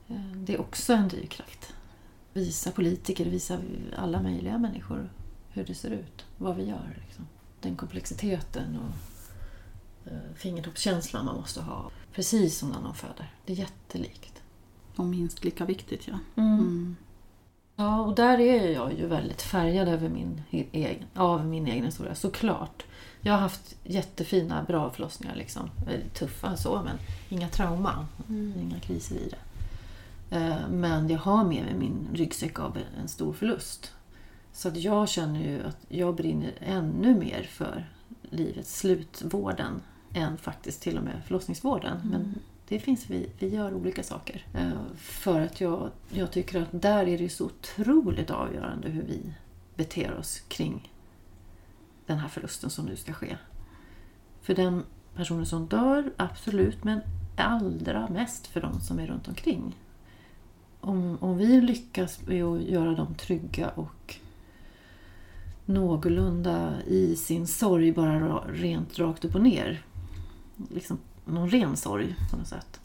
[0.08, 1.74] Eh, Det är också en drivkraft.
[2.32, 3.58] Visa politiker, visa
[3.96, 5.10] alla möjliga människor
[5.48, 6.26] hur det ser ut.
[6.38, 6.98] Vad vi gör.
[7.06, 7.26] Liksom.
[7.60, 8.94] Den komplexiteten och
[10.12, 11.90] eh, fingertoppskänslan man måste ha.
[12.12, 13.34] Precis som när någon föder.
[13.46, 14.42] Det är jättelikt.
[14.96, 16.18] Och minst lika viktigt, ja.
[16.36, 16.58] Mm.
[16.58, 16.96] Mm.
[17.76, 22.14] Ja, och där är jag ju väldigt färgad över min egen, av min egen historia,
[22.14, 22.84] såklart.
[23.20, 25.70] Jag har haft jättefina, bra förlossningar, liksom.
[26.14, 28.06] Tuffa så, men inga trauman,
[28.56, 29.36] inga kriser i det.
[30.32, 33.92] Eh, Men jag har med mig min ryggsäck av en stor förlust.
[34.52, 37.90] Så att jag känner ju att jag brinner ännu mer för
[38.22, 39.82] livets slutvården
[40.14, 42.00] än faktiskt till och med förlossningsvården.
[42.04, 42.34] Men
[42.68, 44.46] det finns vi, vi gör olika saker.
[44.54, 49.34] Eh, För att jag, jag tycker att där är det så otroligt avgörande hur vi
[49.74, 50.92] beter oss kring
[52.06, 53.36] den här förlusten som nu ska ske.
[54.42, 57.00] För den personen som dör, absolut, men
[57.36, 59.76] allra mest för de som är runt omkring.
[60.84, 64.16] Om, om vi lyckas med att göra dem trygga och
[65.64, 69.82] någorlunda i sin sorg bara rent rakt upp och ner.
[70.70, 72.80] Liksom någon ren sorg på något sätt.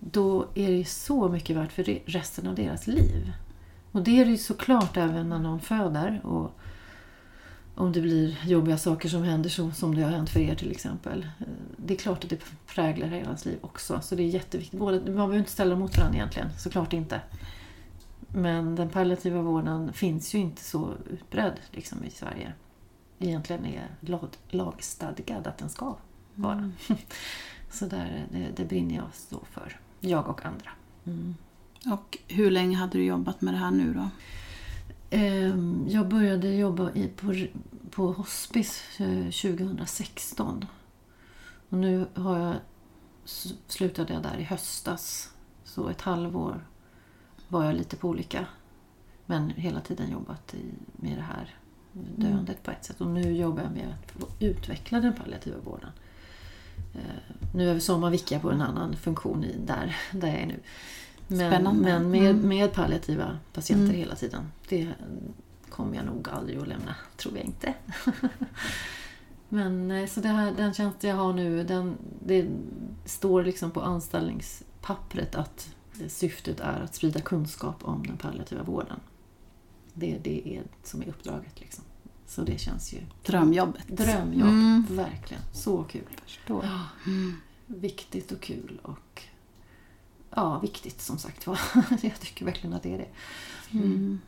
[0.00, 3.32] Då är det så mycket värt för resten av deras liv.
[3.92, 6.20] Och det är det ju såklart även när någon föder.
[6.24, 6.50] Och
[7.74, 10.70] om det blir jobbiga saker som händer så som det har hänt för er till
[10.70, 11.22] exempel.
[11.40, 14.00] Eh, Det är klart att det präglar hela ens liv också.
[14.02, 14.80] Så det är jätteviktigt.
[14.80, 17.20] Både, man behöver inte ställa mot varandra egentligen, såklart inte.
[18.28, 22.52] Men den palliativa vården finns ju inte så utbredd liksom, i Sverige.
[23.18, 25.96] Egentligen är lag, lagstadgad att den ska
[26.34, 26.70] vara.
[27.70, 29.80] Så där, det, det brinner jag så för.
[30.00, 30.70] Jag och andra.
[31.04, 31.34] Mm.
[31.92, 34.08] Och hur länge hade du jobbat med det här nu då?
[35.14, 37.34] Ehm, jag började jobba i, på,
[37.90, 40.64] på hospice eh, 2016.
[41.68, 42.54] Och nu har jag
[43.66, 45.30] slutade jag där i höstas.
[45.64, 46.66] Så ett halvår
[47.48, 48.46] var jag lite på olika.
[49.26, 51.54] Men hela tiden jobbat i, med det här
[51.92, 53.00] döendet på ett sätt.
[53.00, 55.90] Och nu jobbar jag med att utveckla den palliativa vården.
[56.94, 60.46] Eh, nu över sommaren vickar jag på en annan funktion i, där, där jag är
[60.46, 60.60] nu.
[61.28, 61.82] Men, Spännande.
[61.82, 62.48] men med, Mm.
[62.48, 63.96] med palliativa patienter Mm.
[63.96, 64.42] hela tiden.
[64.68, 64.88] Det
[65.70, 67.74] kommer jag nog aldrig att lämna, tror jag inte.
[69.48, 72.48] Men eh, så det här, den tjänst jag har nu, den, det
[73.04, 75.74] står liksom på anställningspappret att
[76.08, 79.00] syftet är att sprida kunskap om den palliativa vården.
[79.94, 81.60] Det, det är som är uppdraget.
[81.60, 81.84] Liksom.
[82.26, 82.98] Så det känns ju...
[83.26, 83.88] Drömjobbet.
[83.88, 84.86] Drömjobb, Mm.
[84.90, 85.42] verkligen.
[85.52, 86.02] Så kul.
[86.24, 86.64] Förstår.
[86.64, 86.80] Ja,
[87.66, 89.22] Viktigt och kul och
[90.36, 91.58] ja, viktigt som sagt var.
[92.02, 93.08] Jag tycker verkligen att det är det.
[93.78, 94.20] Mm.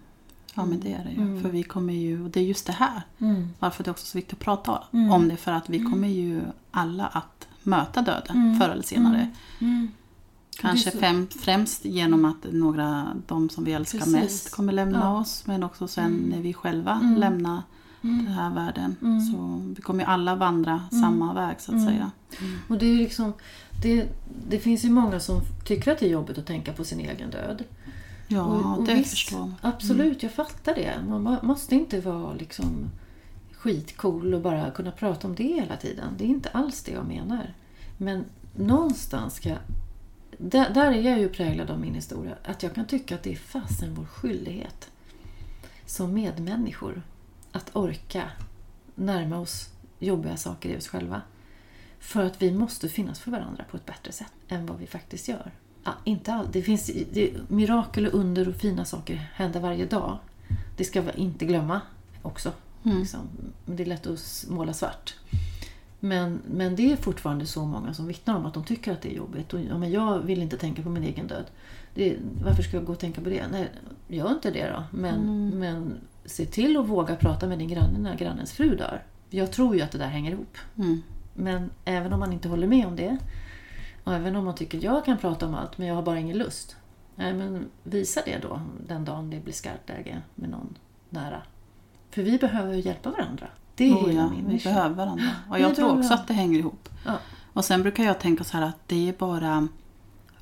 [0.55, 1.21] Ja men det är det ju.
[1.23, 1.42] Mm.
[1.42, 3.03] För vi kommer ju, och det är just det här.
[3.19, 3.49] Mm.
[3.59, 5.11] Varför det är också så viktigt att prata Mm.
[5.11, 5.37] om det.
[5.37, 6.40] För att vi kommer ju
[6.71, 9.31] alla att möta döden förr eller senare.
[9.61, 9.88] Mm.
[10.59, 14.14] Kanske så- fem, främst genom att några, de som vi älskar Precis.
[14.14, 15.19] mest kommer lämna Ja.
[15.21, 15.47] oss.
[15.47, 16.21] Men också sen Mm.
[16.31, 17.16] när vi själva Mm.
[17.16, 17.62] lämnar
[18.09, 18.25] Mm.
[18.25, 18.97] den här världen.
[19.03, 19.21] Mm.
[19.21, 21.88] Så vi kommer ju alla vandra samma väg så att Mm.
[21.88, 22.11] säga.
[22.69, 23.33] Och det är liksom,
[23.83, 24.09] det,
[24.49, 27.31] det finns ju många som tycker att det är jobbigt att tänka på sin egen
[27.31, 27.64] död.
[28.29, 29.55] Ja, Och- och det visst, förstår man.
[29.61, 30.95] Absolut, jag fattar det.
[31.09, 32.66] Man må- måste inte vara liksom
[33.53, 36.14] skitcool och bara kunna prata om det hela tiden.
[36.19, 37.55] Det är inte alls det jag menar.
[37.97, 38.25] Men
[38.57, 39.57] någonstans ska...
[40.38, 42.35] Där, där är jag ju präglad av min historia.
[42.45, 44.90] Att jag kan tycka att det är fasen vår skyldighet
[45.87, 47.03] som medmänniskor
[47.57, 48.31] att orka
[48.95, 51.23] närma oss jobbiga saker i oss själva.
[51.99, 55.29] För att vi måste finnas för varandra på ett bättre sätt än vad vi faktiskt
[55.29, 55.51] gör.
[55.85, 60.19] Ja, inte all, det finns det, mirakel och under och fina saker händer varje dag.
[60.77, 61.81] Det ska vi inte glömma
[62.23, 62.53] också.
[62.85, 62.99] Mm.
[62.99, 63.21] Liksom.
[63.66, 65.14] Det är lätt att måla svart.
[66.01, 69.12] Men, men det är fortfarande så många som vittnar om att de tycker att det
[69.12, 69.55] är jobbigt.
[69.55, 71.45] Och, ja, men jag vill inte tänka på min egen död.
[71.95, 73.47] Det, varför ska jag gå och tänka på det?
[73.53, 73.71] Nej,
[74.09, 74.85] gör inte det då.
[74.90, 79.03] Men, men se till att våga prata med din granne när grannens fru dör.
[79.31, 80.57] Jag tror ju att det där hänger ihop.
[80.79, 81.03] Mm.
[81.35, 83.19] Men även om man inte håller med om det
[84.05, 86.39] och även om man tycker jag kan prata om allt men jag har bara ingen
[86.39, 86.77] lust.
[87.15, 90.79] Nej, men visa det då den dagen det blir skarpt läge med någon
[91.11, 91.43] nära.
[92.11, 93.47] För vi behöver ju hjälpa varandra.
[93.75, 94.73] Det är Oh, hela ja, min vi mission.
[94.73, 95.25] behöver varandra.
[95.51, 96.89] Och Vi jag tror också att det hänger ihop.
[97.07, 97.19] Ja.
[97.53, 99.69] Och sen brukar jag tänka så här att det är bara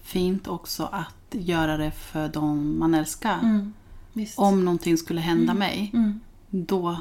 [0.03, 3.39] fint också att göra det för de man älskar.
[3.39, 3.73] Mm.
[4.15, 4.39] Visst.
[4.39, 6.21] Om någonting skulle hända mig, Mm.
[6.51, 6.97] då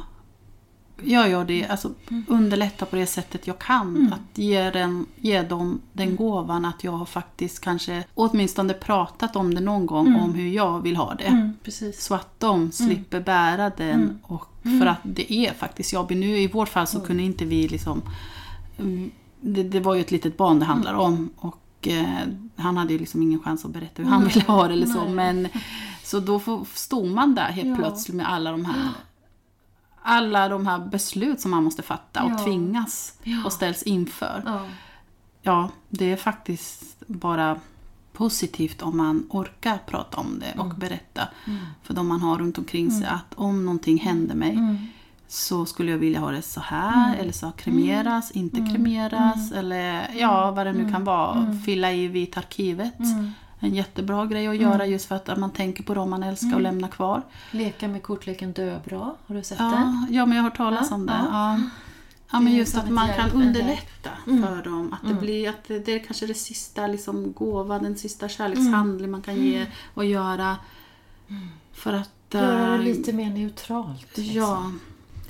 [1.03, 1.91] gör jag det, alltså
[2.27, 3.95] underlätta på det sättet jag kan.
[3.97, 4.13] Mm.
[4.13, 9.53] Att ge, den, ge dem den gåvan att jag har faktiskt kanske åtminstone pratat om
[9.53, 11.23] det någon gång, om hur jag vill ha det.
[11.23, 11.53] Mm.
[11.93, 14.19] Så att de slipper bära den.
[14.23, 14.45] Och
[14.79, 16.17] för att det är faktiskt jobbigt.
[16.17, 18.01] Nu i vårt fall så kunde inte vi liksom...
[18.79, 21.29] mm, Det, det var ju ett litet barn det handlar om.
[21.37, 22.05] Och eh,
[22.55, 25.05] han hade ju liksom ingen chans att berätta hur han ville ha det eller så.
[25.09, 25.47] Men,
[26.03, 27.75] så då får- stod man där helt Ja.
[27.75, 28.89] plötsligt med alla de här
[30.05, 32.37] alla de här beslut som man måste fatta och Ja.
[32.37, 33.37] tvingas Ja.
[33.45, 34.43] och ställs inför.
[34.45, 34.65] Ja.
[35.41, 37.59] Ja, det är faktiskt bara
[38.13, 41.27] positivt om man orkar prata om det och berätta
[41.83, 44.57] för de man har runt omkring sig att om någonting händer mig
[45.27, 50.51] så skulle jag vilja ha det så här eller så kremeras, inte kremeras eller ja,
[50.51, 51.57] vad det nu kan vara.
[51.65, 52.93] Fylla i vit arkivet.
[53.63, 56.61] En jättebra grej att göra just för att man tänker på dem man älskar och
[56.61, 57.21] lämnar kvar.
[57.51, 59.15] Leka med kortleken Dö bra.
[59.27, 60.07] Har du sett Ja, den?
[60.09, 61.13] ja men jag har hört talas Ja, om det.
[61.13, 61.59] ja.
[62.31, 62.37] Ja.
[62.37, 64.93] Det men just att man kan underlätta för dem.
[65.01, 69.21] Att det blir att det, är kanske det sista liksom, gåva, den sista kärlekshandling man
[69.21, 70.57] kan ge och göra.
[71.73, 72.09] För att...
[72.31, 74.17] Göra det eh, lite mer neutralt.
[74.17, 74.35] liksom.
[74.35, 74.71] Ja,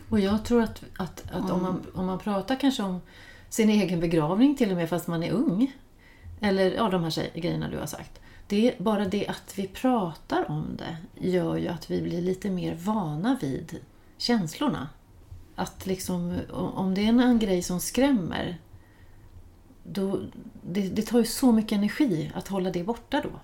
[0.09, 3.01] Och jag tror att, att, att om, man, om man pratar kanske om
[3.49, 5.71] sin egen begravning till och med fast man är ung.
[6.39, 8.19] Eller ja, de här grejerna du har sagt.
[8.47, 12.49] Det är bara det att vi pratar om det gör ju att vi blir lite
[12.49, 13.79] mer vana vid
[14.17, 14.89] känslorna.
[15.55, 18.57] Att liksom, om det är en grej som skrämmer
[19.83, 20.19] då,
[20.61, 23.39] det, det tar ju så mycket energi att hålla det borta då.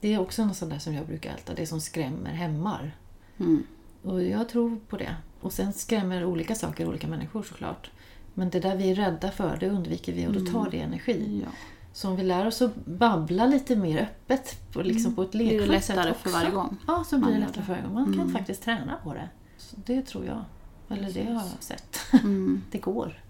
[0.00, 2.96] Det är också något sånt där som jag brukar älta, det som skrämmer hämmar.
[3.38, 3.66] mm.
[4.02, 5.16] Och jag tror på det.
[5.40, 7.90] Och sen skrämmer olika saker olika människor såklart.
[8.34, 11.42] Men det där vi är rädda för, det undviker vi och då tar det energi.
[11.44, 11.52] ja.
[11.92, 15.46] Så om vi lär oss att babbla lite mer öppet på, liksom på ett Mm.
[15.48, 17.82] Blir det lekfullt lättare sätt för varje gång Ja, så blir det lättare för varje
[17.84, 17.94] gång.
[17.94, 18.32] Man kan Mm.
[18.32, 19.28] faktiskt träna på det.
[19.58, 20.44] Så det tror jag.
[20.88, 21.98] Eller det har jag sett.
[22.12, 22.62] Mm.
[22.70, 23.20] det går.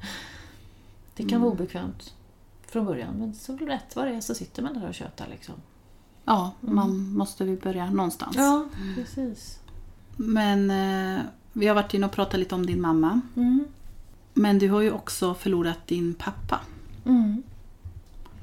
[1.17, 2.15] Det kan vara obekvämt
[2.67, 5.55] från början men så rätt vad det är så sitter man där och tjötar liksom.
[6.25, 8.37] ja, man måste ju börja någonstans.
[8.37, 9.59] Ja, precis.
[10.17, 11.21] Men eh,
[11.53, 13.21] vi har varit inne och pratat lite om din mamma.
[13.37, 13.65] Mm.
[14.35, 16.61] Men du har ju också förlorat din pappa.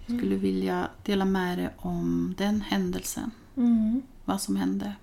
[0.08, 0.20] Mm.
[0.20, 3.32] Skulle du vilja dela med dig om den händelsen?
[4.26, 4.94] Vad som hände?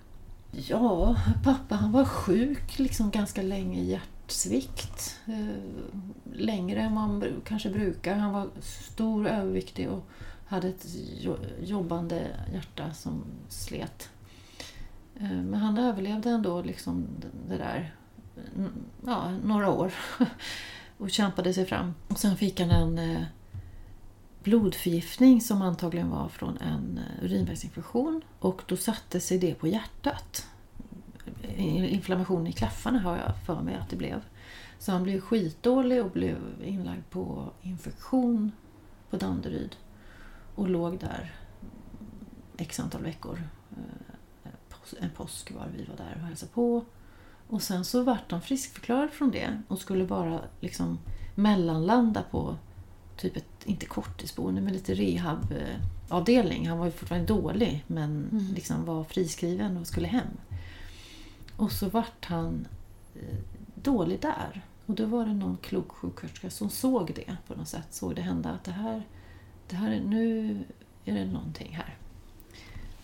[0.52, 5.20] Ja, pappa han var sjuk liksom ganska länge i hjärtsvikt.
[5.26, 5.54] Eh,
[6.32, 8.16] längre än man kanske brukar.
[8.16, 10.08] Han var stor, överviktig och
[10.46, 10.86] hade ett
[11.20, 14.08] jo- jobbande hjärta som slet.
[15.16, 17.94] Eh, men han överlevde ändå liksom det- det där
[18.56, 18.72] mm,
[19.06, 19.92] ja, några år
[20.98, 21.94] och kämpade sig fram.
[22.08, 23.22] Och sen fick han en eh,
[24.44, 30.46] blodförgiftning som antagligen var från en eh, urinvägsinfektion och då satte sig det på hjärtat.
[31.56, 34.24] Inflammation i klaffarna har jag för mig att det blev.
[34.78, 38.52] Så han blev skitdålig och blev inlagd på infektion
[39.10, 39.76] på Danderyd
[40.54, 41.34] och låg där
[42.56, 43.42] x antal veckor.
[43.70, 44.52] Eh,
[45.00, 46.84] en påsk var vi var där och hälsade på.
[47.48, 50.98] Och sen så vart han friskförklarad från det och skulle bara liksom
[51.34, 52.56] mellanlanda på
[53.16, 56.68] typ ett, inte korttidsboende, men lite rehabavdelning.
[56.68, 60.26] Han var ju fortfarande dålig men liksom var friskriven och skulle hem.
[61.56, 62.66] Och så vart han
[63.14, 63.38] eh,
[63.74, 64.62] dålig där.
[64.86, 67.86] Och då var det någon klok sjuksköterska som såg det på något sätt.
[67.90, 69.02] Såg det hända att det här,
[69.68, 70.58] det här är, nu
[71.04, 71.96] är det någonting här.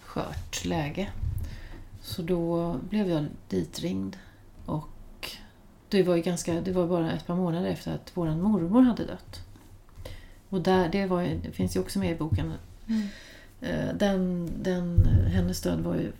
[0.02, 1.10] Skört läge.
[2.02, 4.16] Så då blev jag ditringd
[4.66, 4.88] och
[5.88, 9.04] det var ju ganska, det var bara ett par månader efter att våran mormor hade
[9.04, 9.49] dött.
[10.50, 12.52] Och där, det, var, det finns ju också med i boken.
[13.60, 16.12] Eh, Den, den, hennes död var ju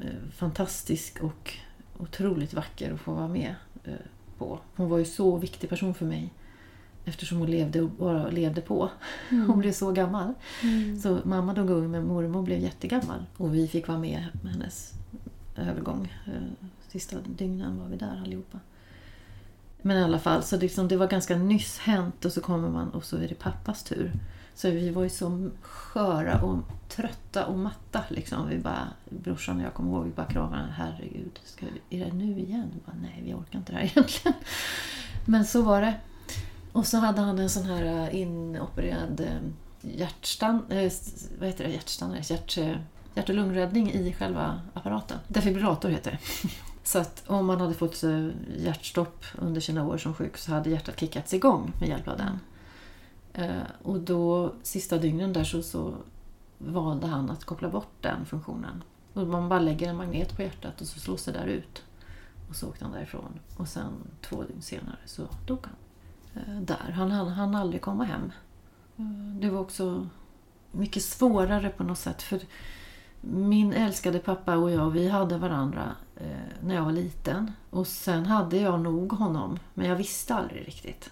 [0.00, 1.54] eh, fantastisk och
[1.98, 3.92] otroligt vacker att få vara med eh,
[4.38, 4.58] på.
[4.76, 6.32] Hon var ju så viktig person för mig
[7.04, 8.90] eftersom hon levde och bara levde på.
[9.30, 10.34] Hon blev så gammal.
[11.02, 14.92] Så mamma dog ung men mormor blev jättegammal och vi fick vara med med hennes
[15.56, 16.12] övergång.
[16.88, 18.58] Sista dygnen var vi där allihopa.
[19.82, 22.68] Men i alla fall, så det, liksom, det var ganska nyss hänt och så kommer
[22.68, 24.12] man och så är det pappas tur.
[24.54, 28.04] Så vi var ju så sköra och trötta och matta.
[28.08, 28.48] Liksom.
[28.48, 30.74] Vi bara, brorsan och jag kommer ihåg, vi bara kramade varandra.
[30.76, 32.70] Herregud, ska vi, är det nu igen?
[32.74, 34.34] Vi bara, Nej, vi orkar inte det här egentligen.
[35.24, 35.94] Men så var det.
[36.72, 39.26] Och så hade han en sån här eh, inopererad
[39.80, 40.92] hjärtstan, eh, eh
[41.38, 41.70] vad heter det?
[41.70, 42.76] hjärtstannare, hjärt, eh,
[43.14, 45.18] hjärt och lungräddning i själva apparaten.
[45.28, 46.48] Defibrillator heter det.
[46.88, 48.02] Så att om man hade fått
[48.58, 52.40] hjärtstopp under sina år som sjuk så hade hjärtat kickats igång med hjälp av den.
[53.32, 55.94] Eh, Och då, sista dygnen där så, så
[56.58, 58.82] valde han att koppla bort den funktionen.
[59.12, 61.82] Och man bara lägger en magnet på hjärtat och så slås det där ut.
[62.48, 63.40] Och så åkte han därifrån.
[63.56, 65.76] Och sen två dygn senare så dog han.
[66.42, 66.92] Eh, Där.
[66.92, 68.32] Han hann han aldrig komma hem.
[68.96, 70.08] Eh, Det var också
[70.72, 72.22] mycket svårare på något sätt.
[72.22, 72.40] För
[73.20, 76.26] min älskade pappa och jag, vi hade varandra eh,
[76.60, 77.52] när jag var liten.
[77.70, 81.10] Och sen hade jag nog honom, men jag visste aldrig riktigt.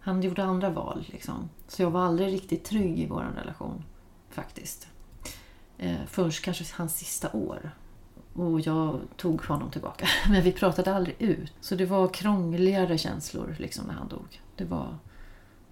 [0.00, 1.48] Han gjorde andra val liksom.
[1.68, 3.84] Så jag var aldrig riktigt trygg i vår relation.
[4.30, 4.88] Faktiskt.
[5.78, 7.70] Eh, först kanske hans sista år.
[8.34, 10.06] Och jag tog honom tillbaka.
[10.30, 11.52] Men vi pratade aldrig ut.
[11.60, 14.40] Så det var krångligare känslor liksom när han dog.
[14.56, 14.96] Det var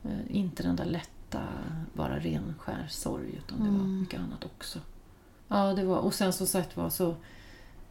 [0.03, 1.41] eh, inte den där lätta,
[1.93, 3.35] bara renskär sorg.
[3.37, 4.79] Utan det var mycket annat också.
[5.53, 7.15] Ja, det var, och sen som sagt var så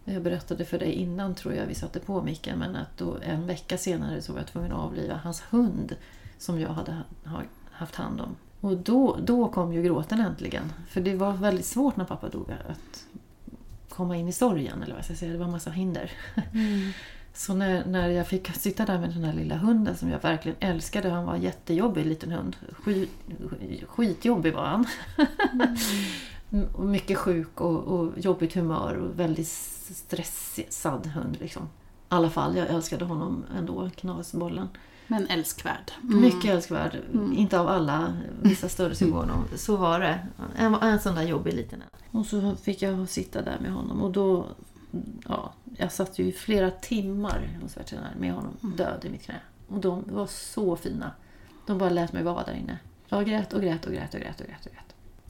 [0.05, 3.47] jag berättade för dig innan tror jag vi satte på micken men att då en
[3.47, 5.95] vecka senare så var jag tvungen att avliva hans hund
[6.37, 6.91] som jag hade
[7.25, 8.35] ha- haft hand om.
[8.61, 10.73] Och då, då kom ju gråten äntligen.
[10.89, 13.05] För det var väldigt svårt när pappa dog att
[13.89, 14.83] komma in i sorgen.
[14.83, 15.31] Eller vad jag ska säga.
[15.31, 16.11] Det var en massa hinder.
[17.33, 20.57] Så när, när jag fick sitta där med den här lilla hunden som jag verkligen
[20.59, 21.09] älskade.
[21.09, 22.55] Han var en jättejobbig liten hund.
[22.71, 23.09] Skit,
[23.87, 24.85] skitjobbig var han.
[26.73, 31.37] Och mycket sjuk och, och jobbigt humör och väldigt stressad hund.
[31.39, 31.63] Liksom.
[31.63, 31.67] I
[32.07, 34.67] alla fall, jag älskade honom ändå, knasbollen.
[35.07, 35.91] Men älskvärd.
[36.01, 36.97] Mycket älskvärd.
[37.33, 39.35] Inte av alla, vissa större symboler.
[39.55, 40.19] Så var det.
[40.55, 42.19] En, en sån där jobbig liten en.
[42.19, 44.47] Och så fick jag sitta där med honom och då...
[45.27, 49.35] Ja, jag satt ju i flera timmar hos veterinären med honom död i mitt knä.
[49.67, 51.11] Och de var så fina.
[51.65, 52.79] De bara lät mig vara där inne.
[53.09, 54.65] Jag grät och grät och grät och grät och grät.
[54.65, 54.88] Och grät.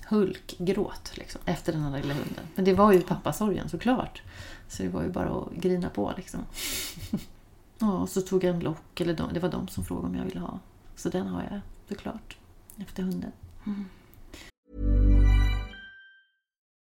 [0.09, 2.43] Hulkgråt liksom, efter den här lilla hunden.
[2.55, 4.21] Men det var ju pappasorgen såklart.
[4.67, 6.39] Så det var ju bara att grina på liksom.
[7.81, 10.15] Ja, och så tog jag en lock, eller de, det var de som frågade om
[10.15, 10.59] jag ville ha.
[10.95, 12.37] Så den har jag såklart,
[12.77, 13.31] efter hunden.
[13.65, 15.08] Mm.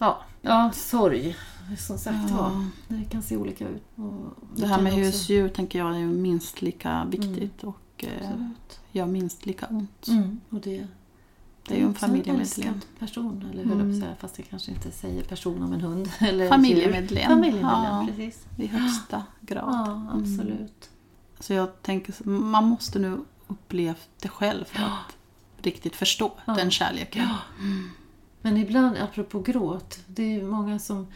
[0.00, 1.36] Ja, ja sorg.
[1.78, 2.36] Som sagt Ja.
[2.36, 3.82] var, det kan se olika ut.
[4.56, 8.30] Det här med också- husdjur tänker jag är minst lika viktigt och eh,
[8.92, 10.08] gör minst lika ont.
[10.08, 10.40] Mm.
[10.50, 10.86] Och det,
[11.68, 12.80] Det är ju en familjemedlem.
[12.98, 14.00] person, eller hur Mm.
[14.00, 16.10] säga, fast det kanske inte säger person om en hund.
[16.20, 17.28] Eller Familjemedlem.
[17.28, 18.06] Familjemedlem, Ja.
[18.08, 18.44] precis.
[18.56, 19.64] I högsta grad.
[19.86, 20.90] Ja, absolut.
[21.40, 25.16] Så jag tänker, man måste nu uppleva det själv för att
[25.62, 26.54] riktigt förstå Ja.
[26.54, 27.28] den kärleken.
[28.42, 31.06] Men ibland, apropå gråt, det är ju många som...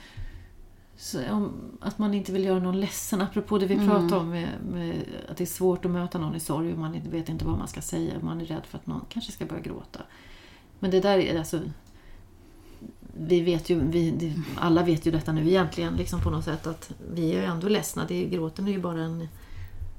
[1.31, 3.21] Om, att man inte vill göra någon ledsen.
[3.23, 3.89] Apropå det vi Mm.
[3.89, 7.01] pratade om med, med att det är svårt att möta någon i sorg och man
[7.11, 8.13] vet inte vad man ska säga.
[8.21, 10.01] Man är rädd för att någon kanske ska börja gråta.
[10.79, 11.61] Men det där är alltså...
[13.17, 16.93] Vi vet ju, vi, alla vet ju detta nu egentligen liksom på något sätt att
[17.13, 18.05] vi är ju ändå ledsna.
[18.09, 19.29] Det gråten är ju bara en,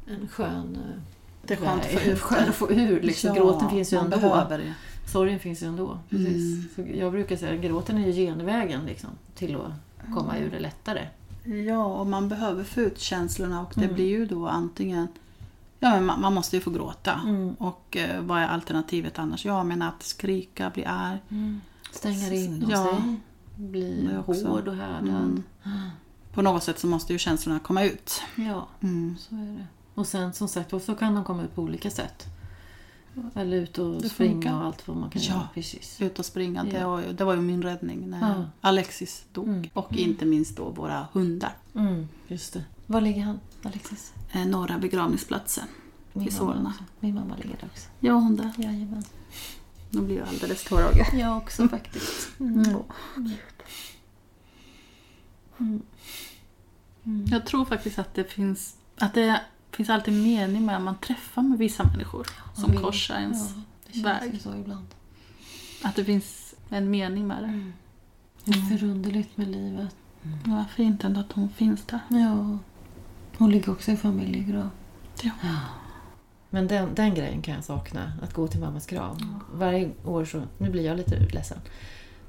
[0.08, 0.76] en skön...
[0.76, 1.02] eh,
[1.46, 3.02] Det är skönt att få väg- ut skön att få ur.
[3.02, 3.28] Liksom.
[3.36, 4.18] Ja, Gråten finns ju ändå.
[4.18, 4.74] behöver det.
[5.06, 6.00] Sorgen finns ju ändå.
[6.10, 6.76] Precis.
[6.76, 9.72] Så jag brukar säga att gråten är ju genvägen liksom, till att
[10.16, 11.08] komma ur det lättare.
[11.68, 13.96] Ja, och man behöver få ut känslorna och det Mm.
[13.96, 15.08] blir ju då antingen
[15.80, 17.22] Ja, men man, man måste ju få gråta.
[17.26, 17.54] Mm.
[17.54, 19.46] Och eh, vad är alternativet annars?
[19.46, 21.18] Ja, men att skrika, bli arg.
[21.92, 22.86] Stänga in och Ja.
[22.86, 23.16] sig.
[23.56, 25.08] Bli hård och härdad.
[25.10, 25.44] Mm.
[26.34, 28.22] På något sätt så måste ju känslorna komma ut.
[28.36, 29.16] Ja, Mm.
[29.20, 29.66] så är det.
[29.94, 32.26] Och sen som sagt så kan de komma ut på olika sätt.
[33.36, 34.54] Eller ut och Det springa funkar.
[34.54, 35.30] och allt vad man kan Ja.
[35.34, 35.48] göra.
[35.54, 36.02] Precis.
[36.02, 36.88] Ut och springa, det, Ja.
[36.90, 38.46] var ju, det var ju min räddning när Ja.
[38.62, 39.48] Alexis dog.
[39.48, 39.70] Mm.
[39.74, 41.54] Och inte minst då våra hundar.
[41.76, 42.64] Mm, just det.
[42.86, 44.14] Var ligger han, Alexis?
[44.32, 45.68] Eh, norra begravningsplatsen.
[46.14, 46.74] Min I Solna.
[47.00, 47.90] Min mamma ligger där också.
[48.00, 48.52] Ja, hon där.
[48.58, 49.04] Jajamän.
[49.90, 50.98] Nu blir jag alldeles tårögd.
[51.14, 52.40] Jag också faktiskt.
[52.40, 52.76] Mm.
[55.60, 57.26] Mm.
[57.26, 59.42] Jag tror faktiskt att det finns att det
[59.76, 63.62] finns alltid mening med att man träffar med vissa människor som vill- korsar ens Ja,
[63.88, 64.42] det känns väg.
[64.42, 64.88] så ibland.
[65.84, 67.72] Att det finns en mening med det.
[68.52, 69.96] Det är förunderligt med livet.
[70.46, 72.00] Vad fint ändå att hon finns där.
[72.10, 72.58] Ja.
[73.38, 74.70] Hon ligger också i familjegrav.
[75.22, 75.32] Ja.
[76.50, 79.18] Men den, den grejen kan jag sakna, att gå till mammas grav.
[79.54, 81.58] Varje år så, nu blir jag lite ledsen,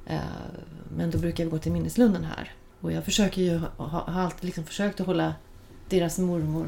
[0.06, 0.20] eh,
[0.96, 2.52] men då brukar vi gå till minneslunden här.
[2.80, 5.34] Och jag försöker ju, ha, har alltid liksom försökt att hålla
[5.88, 6.66] deras mormor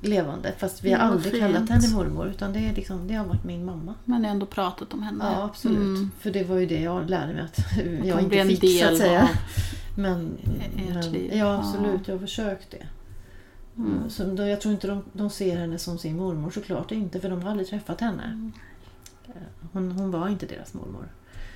[0.00, 0.52] levande.
[0.58, 1.42] Fast vi har Ja, aldrig fint.
[1.44, 3.94] kallat henne mormor, utan det, är liksom, det har varit min mamma.
[4.04, 5.24] Men jag har ändå pratat om henne.
[5.36, 5.76] Ja, absolut.
[5.78, 6.10] Mm.
[6.20, 7.58] För det var ju det jag lärde mig att
[8.06, 9.22] jag inte fick, så del att säga.
[9.22, 9.28] av
[9.98, 10.38] Men,
[10.76, 11.30] ert men liv.
[11.34, 12.08] ja, absolut.
[12.08, 12.86] Jag har försökt det.
[13.76, 14.10] Mm.
[14.10, 17.30] Så då, jag tror inte de, de ser henne som sin mormor såklart inte, för
[17.30, 18.50] de har aldrig träffat henne.
[19.28, 19.32] Eh,
[19.72, 21.08] Hon, hon var inte deras mormor.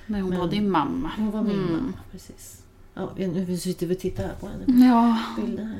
[0.07, 1.11] Nej, hon Men- var din mamma.
[1.17, 1.71] Hon var min Mm.
[1.71, 2.63] mamma, precis.
[2.93, 4.85] Ja, nu sitter vi och tittar här på henne.
[4.87, 5.17] Ja,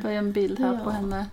[0.02, 0.80] det är en bild här Ja.
[0.84, 1.26] på henne.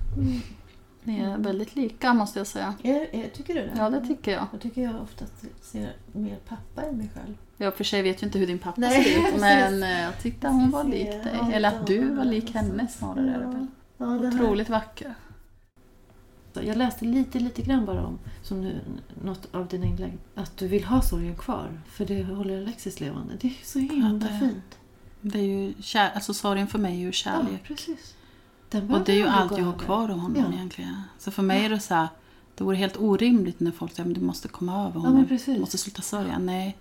[1.09, 2.74] Ni är väldigt lika måste jag säga.
[2.82, 3.72] Är, är, tycker du det?
[3.76, 4.46] Ja, det tycker jag.
[4.52, 5.24] Jag tycker jag ofta
[5.61, 7.34] ser mer pappa än mig själv.
[7.56, 10.18] Jag för sig vet ju inte hur din pappa Nej, ser ut, men eh, jag
[10.22, 11.30] tyckte hon var lik dig.
[11.40, 13.24] ja, Eller att du var ja, lik henne snarare.
[13.26, 13.66] det väl.
[13.98, 14.28] Ja, det.
[14.28, 15.14] Otroligt vacker.
[16.52, 18.80] Jag läste lite, lite grann bara om, som nu,
[19.24, 21.80] något av dina inlägg, att du vill ha sorgen kvar.
[21.86, 23.34] För det håller Alexis levande.
[23.40, 24.78] Det är så himla Ja, det- fint.
[25.20, 27.62] Det är ju kär, alltså sorgen för mig är ju Ja, kärlek.
[27.64, 28.14] precis.
[28.75, 30.53] Och det är ju allt jag har kvar av honom Ja.
[30.57, 31.03] egentligen.
[31.19, 32.09] Så för mig är det så här,
[32.55, 35.27] det vore helt orimligt när folk säger att du måste komma över honom.
[35.29, 35.55] precis.
[35.55, 36.39] du måste sluta sörja.
[36.39, 36.77] Nej,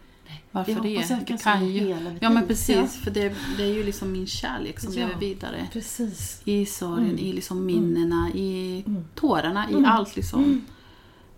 [0.52, 0.90] varför Jag det?
[0.90, 2.18] jag Det kan ju...
[2.22, 2.88] Ja men precis, Ja.
[2.88, 5.08] för det, det är ju liksom min kärlek som Ja.
[5.08, 5.68] lever vidare.
[5.74, 6.42] Precis.
[6.46, 7.18] I sorgen, Mm.
[7.18, 9.06] i liksom minnena, i Mm.
[9.16, 9.86] tårarna, i Mm.
[9.86, 10.44] allt liksom.
[10.44, 10.62] Mm.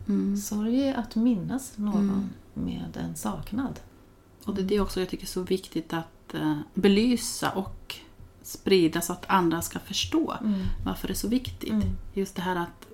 [0.07, 0.37] Mm.
[0.37, 2.29] Sorg är att minnas någon Mm.
[2.53, 3.79] med en saknad.
[4.45, 7.95] Och det är det också jag tycker är så viktigt att eh, belysa och
[8.49, 10.35] sprida så att andra ska förstå
[10.85, 11.69] varför det är så viktigt.
[11.73, 11.87] Mm.
[12.13, 12.87] Just det här att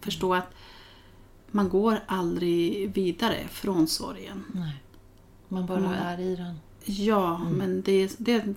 [0.00, 0.54] förstå att
[1.50, 4.44] man går aldrig vidare från sorgen.
[4.54, 4.76] Nej.
[5.48, 5.92] Man bara Mm.
[5.92, 6.54] är i den.
[6.84, 7.52] Ja, Mm.
[7.52, 8.54] men det är, det är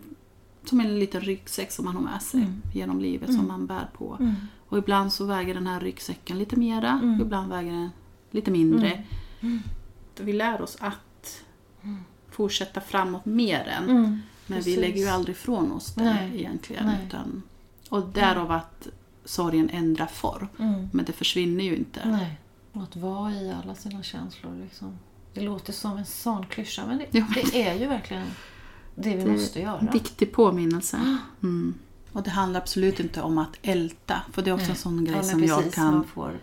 [0.66, 2.62] som en liten ryggsäck som man har med sig Mm.
[2.74, 3.40] genom livet Mm.
[3.42, 4.34] som man bär på.
[4.70, 7.22] Och ibland så väger den här ryggsäcken lite mera, Mm.
[7.22, 7.90] ibland väger den
[8.32, 9.04] lite mindre.
[9.42, 9.60] Mm.
[10.20, 11.44] Vi lär oss att
[12.30, 14.20] fortsätta framåt mer än Mm.
[14.50, 14.78] Men Precis.
[14.78, 16.32] vi lägger ju aldrig ifrån oss det Nej.
[16.40, 16.86] egentligen.
[16.86, 16.98] Nej.
[17.08, 17.44] Utan,
[17.90, 18.88] och därav att
[19.26, 20.48] sorgen ändrar form.
[20.60, 20.90] Mm.
[20.94, 22.10] Men det försvinner ju inte.
[22.10, 22.38] Nej.
[22.74, 24.52] Och att vara i alla sina känslor.
[24.64, 24.98] Liksom.
[25.34, 27.26] Det låter som en sån klyscha, men det, Ja.
[27.36, 28.26] det är ju verkligen
[28.96, 29.80] det vi måste göra.
[29.80, 31.18] En viktig påminnelse.
[31.44, 31.74] Mm.
[32.12, 34.22] Och det handlar absolut inte om att älta.
[34.32, 36.40] För det är också en sån grej Ja, som jag precis, kan man får,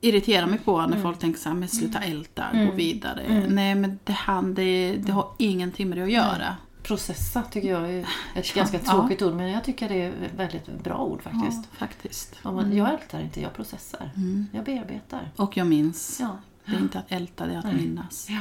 [0.00, 0.90] irritera mig på Mm.
[0.90, 3.46] när folk tänker så här, men sluta älta, gå vidare.
[3.48, 6.56] Nej, men det, han, det, det har ingenting med det att göra.
[6.84, 8.00] Processa tycker jag är
[8.34, 8.92] ett Ja, ganska ja.
[8.92, 11.68] tråkigt ord, men jag tycker det är ett väldigt bra ord faktiskt.
[11.70, 12.44] Ja, faktiskt.
[12.44, 14.10] Man, Jag ältar inte, jag processar.
[14.52, 15.30] Jag bearbetar.
[15.36, 16.18] Och jag minns.
[16.20, 16.36] Ja.
[16.66, 17.74] Det är inte att älta, det är att Nej.
[17.76, 18.26] minnas.
[18.30, 18.40] Ja.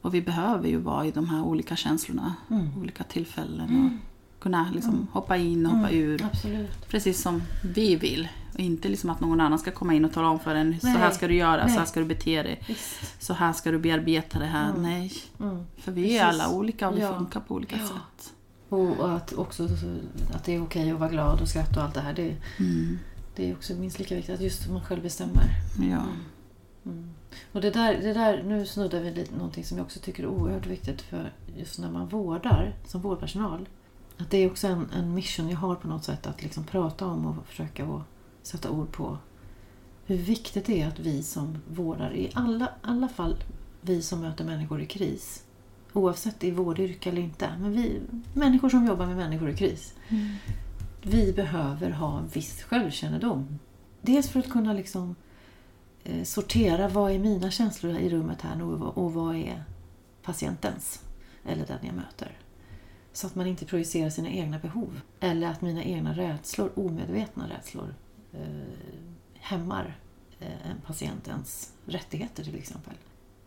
[0.00, 2.78] Och vi behöver ju vara i de här olika känslorna, Mm.
[2.78, 4.00] olika tillfällen.
[4.44, 6.24] Kunna liksom hoppa in och hoppa ur.
[6.24, 6.88] Absolut.
[6.88, 7.42] Precis som
[7.74, 8.28] vi vill.
[8.54, 10.80] Och inte liksom att någon annan ska komma in och tala om för en.
[10.80, 10.96] Så Nej.
[10.96, 11.86] här ska du göra, så här Nej.
[11.86, 12.60] ska du bete dig.
[12.68, 13.22] Visst.
[13.22, 14.72] Så här ska du bearbeta det här.
[14.78, 15.12] Nej.
[15.40, 15.64] Mm.
[15.76, 16.20] För vi Precis.
[16.20, 17.16] är alla olika och vi Ja.
[17.18, 17.86] funkar på olika Ja.
[17.88, 18.32] sätt.
[18.68, 19.68] Och, att också
[20.34, 22.12] att det är okej att vara glad och skratta och allt det här.
[22.14, 22.98] Det, Mm.
[23.36, 25.44] det är också minst lika viktigt att just man själv bestämmer.
[25.90, 26.02] Ja.
[27.52, 30.26] Och det där, det där, nu snuddar vi lite någonting som jag också tycker är
[30.26, 33.68] oerhört viktigt för just när man vårdar som vårdpersonal.
[34.18, 37.06] Att det är också en, en mission jag har på något sätt att liksom prata
[37.06, 38.02] om och försöka att
[38.42, 39.18] sätta ord på
[40.06, 43.36] hur viktigt det är att vi som vårdar, i alla, alla fall
[43.80, 45.44] vi som möter människor i kris,
[45.92, 48.00] oavsett i vårdyrke eller inte, men vi
[48.34, 49.94] människor som jobbar med människor i kris,
[51.02, 53.58] vi behöver ha en viss självkännedom.
[54.00, 55.14] Dels för att kunna liksom
[56.04, 59.64] eh, sortera vad är mina känslor i rummet här nu och, och vad är
[60.22, 61.02] patientens
[61.46, 62.38] eller den jag möter.
[63.14, 65.00] Så att man inte projicerar sina egna behov.
[65.20, 67.94] Eller att mina egna rädslor, omedvetna rädslor,
[68.32, 68.40] eh,
[69.34, 69.98] hämmar
[70.40, 72.94] eh, en patientens rättigheter till exempel.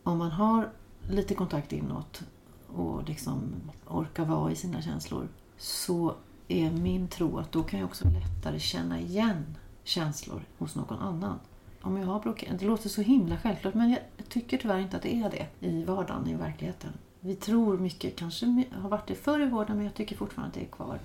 [0.03, 0.69] Om man har
[1.09, 2.23] lite kontakt inåt
[2.67, 3.53] och liksom
[3.87, 6.15] orkar vara i sina känslor så
[6.47, 11.39] är min tro att då kan jag också lättare känna igen känslor hos någon annan.
[11.81, 13.99] Om jag har blockerat, det låter så himla självklart men jag
[14.29, 16.93] tycker tyvärr inte att det är det i vardagen, i verkligheten.
[17.27, 20.53] Vi tror mycket, kanske har varit det förr i vården men jag tycker fortfarande att
[20.53, 20.99] det är kvar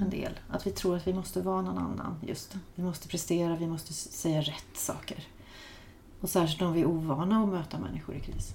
[0.00, 0.32] en del.
[0.48, 2.56] Att vi tror att vi måste vara någon annan just.
[2.74, 5.26] Vi måste prestera, vi måste säga rätt saker.
[6.20, 8.54] Och särskilt om vi är ovana att möta människor i kris.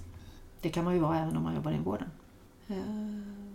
[0.60, 2.10] Det kan man ju vara även om man jobbar i vården.
[2.68, 2.76] Eh,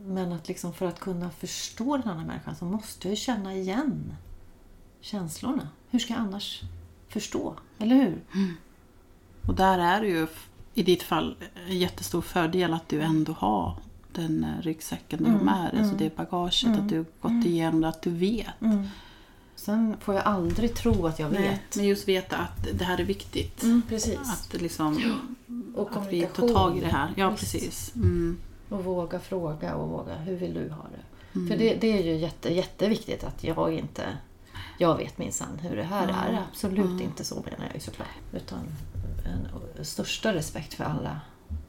[0.05, 3.55] men att liksom för att kunna förstå den andra människan så måste jag ju känna
[3.55, 4.13] igen
[5.01, 5.69] känslorna.
[5.89, 6.61] Hur ska jag annars
[7.07, 7.55] förstå?
[7.79, 8.23] Eller hur?
[8.35, 8.55] Mm.
[9.47, 10.27] Och där är det ju
[10.79, 11.35] i ditt fall
[11.69, 13.77] en jättestor fördel att du ändå har
[14.11, 15.89] den eh, ryggsäcken du har med dig.
[15.89, 18.47] Så det bagaget, att du har gått igenom det, att du vet.
[19.55, 21.75] Sen får jag aldrig tro att jag vet.
[21.75, 23.63] Men just veta att det här är viktigt.
[23.63, 24.19] Mm, precis.
[24.19, 25.19] Att, liksom,
[25.75, 27.09] Och att vi tar tag i det här.
[27.15, 27.41] Ja, Visst.
[27.41, 27.95] precis.
[27.95, 28.37] Mm.
[28.69, 31.47] Och våga fråga och våga, hur vill du ha det?
[31.47, 34.03] För det, det är ju jätte, jätteviktigt att jag inte...
[34.81, 36.43] Jag vet minsann hur det här är.
[36.51, 38.07] Absolut inte så menar jag ju såklart.
[38.33, 38.59] Utan
[39.77, 41.21] en största respekt för alla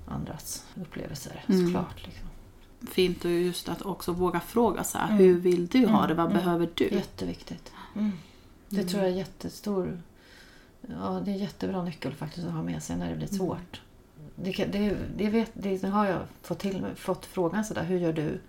[0.07, 2.07] andras upplevelser såklart.
[2.07, 2.29] Liksom.
[2.91, 6.15] Fint och just att också våga fråga så här, hur vill du ha det?
[6.15, 6.85] Vad behöver du?
[6.85, 7.73] Jätteviktigt.
[7.97, 8.13] Mm.
[8.69, 10.03] Det tror jag är jättestor...
[10.81, 13.81] Ja, det är en jättebra nyckel faktiskt att ha med sig när det blir svårt.
[14.37, 18.41] Det, det, det, vet, det har jag fått, till, fått frågan sådär, hur gör du?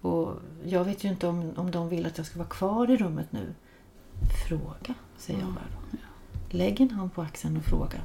[0.00, 0.34] Och
[0.64, 3.32] jag vet ju inte om, om de vill att jag ska vara kvar i rummet
[3.32, 3.54] nu.
[4.48, 5.98] Fråga, säger jag bara då.
[6.50, 8.00] Lägg en hand på axeln och fråga.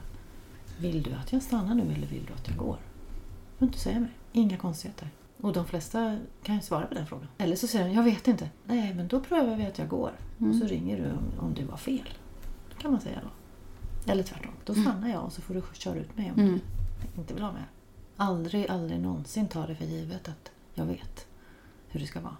[0.79, 2.77] Vill du att jag stannar nu eller vill du att jag går?
[3.51, 4.11] Du får inte säga mig.
[4.31, 5.09] Inga konstigheter.
[5.41, 7.27] Och de flesta kan ju svara på den frågan.
[7.37, 8.49] Eller så säger de, jag vet inte.
[8.65, 10.11] Nej, men då prövar vi att jag går.
[10.39, 12.09] Och så ringer du om, om du var fel.
[12.69, 14.11] Det kan man säga då.
[14.11, 14.51] Eller tvärtom.
[14.65, 17.51] Då stannar jag och så får du köra ut mig om du inte vill ha
[17.51, 17.63] mig.
[18.17, 21.27] Aldrig, aldrig någonsin ta det för givet att jag vet
[21.87, 22.37] hur det ska vara.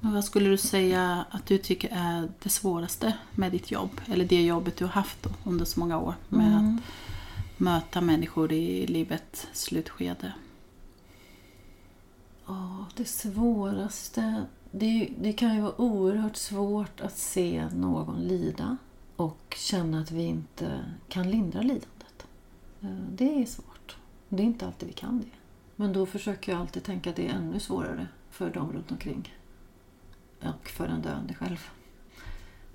[0.00, 4.00] Men vad skulle du säga att du tycker är det svåraste med ditt jobb?
[4.06, 6.82] Eller det jobbet du har haft då, under så många år med att
[7.60, 10.32] möta människor i livets slutskede?
[12.46, 14.44] Ja, det svåraste...
[14.70, 18.76] Det, det kan ju vara oerhört svårt att se någon lida
[19.16, 22.26] och känna att vi inte kan lindra lidandet.
[22.80, 23.96] Eh, Det är svårt.
[24.28, 25.26] Det är inte alltid vi kan det.
[25.76, 29.35] Men då försöker jag alltid tänka att det är ännu svårare för dem runt omkring.
[30.42, 31.68] Och för den döende själv.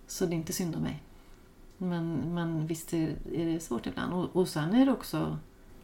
[0.08, 1.04] Så det är inte synd om mig.
[1.78, 4.14] Men, men visst är, det svårt ibland.
[4.14, 5.38] Och, och sen är det också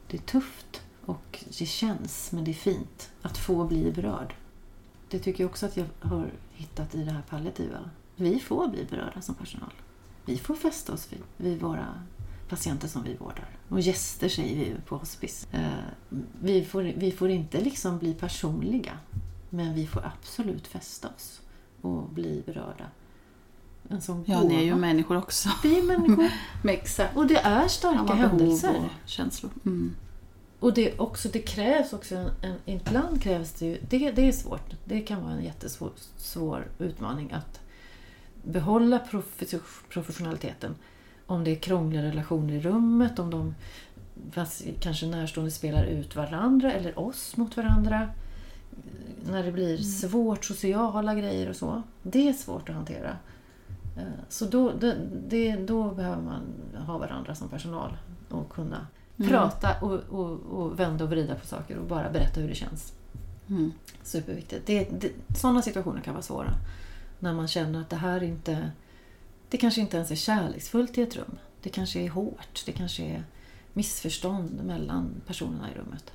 [0.07, 4.36] det är tufft och det känns, men det är fint att få bli berörd.
[5.09, 7.89] Det tycker jag också att jag har hittat i det här palliativa.
[8.15, 9.73] Vi får bli berörda som personal.
[10.25, 12.03] Vi får fästa oss vid, vid våra
[12.49, 13.49] patienter som vi vårdar.
[13.69, 15.47] Och gäster säger vi på hospice.
[15.51, 15.67] Eh,
[16.41, 18.99] vi, får, vi får inte liksom bli personliga,
[19.49, 21.41] men vi får absolut fästa oss
[21.82, 22.86] och bli berörda.
[23.89, 25.49] en sån Ja, ni är ju människor också.
[25.63, 26.30] Vi är människor.
[26.69, 28.75] Exakt Och det är starka händelser.
[28.78, 29.51] och känslor.
[29.65, 29.95] Mm.
[30.59, 34.32] Och det, också, det krävs också, en, en, ibland krävs det ju, det, det är
[34.32, 37.59] svårt, det kan vara en jättesvår svår utmaning att
[38.43, 40.75] behålla profe- professionaliteten.
[41.25, 43.55] Om det är krångliga relationer i rummet, om de
[44.80, 48.09] kanske närstående spelar ut varandra eller oss mot varandra.
[49.32, 51.84] När det blir svårt sociala grejer och så.
[52.03, 53.17] Det är svårt att hantera.
[53.97, 54.71] Eh, Så då,
[55.28, 56.41] det, då behöver man
[56.86, 57.97] ha varandra som personal
[58.30, 62.49] och kunna prata och, och, och vända och vrida på saker och bara berätta hur
[62.49, 62.93] det känns.
[63.49, 63.71] Mm.
[64.03, 64.65] Superviktigt.
[64.65, 66.53] Det, det, sådana situationer kan vara svåra.
[67.19, 68.71] När man känner att det här inte...
[69.49, 71.38] Det kanske inte ens är kärleksfullt i ett rum.
[71.61, 72.63] Det kanske är hårt.
[72.65, 73.23] Det kanske är
[73.73, 76.11] missförstånd mellan personerna i rummet.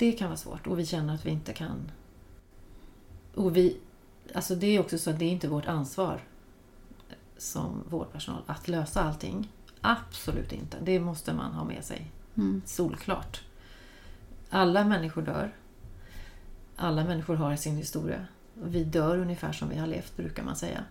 [0.00, 1.90] Det kan vara svårt och vi känner att vi inte kan...
[3.34, 3.76] Och vi...
[4.34, 6.20] Alltså det är också så att det är inte vårt ansvar
[7.38, 9.52] som vårdpersonal att lösa allting.
[9.80, 10.76] Absolut inte.
[10.82, 12.10] Det måste man ha med sig.
[12.36, 12.62] Mm.
[12.66, 13.40] Solklart.
[14.50, 15.54] Alla människor dör.
[16.76, 18.26] Alla människor har sin historia.
[18.54, 20.84] Vi dör ungefär som vi har levt, brukar man säga.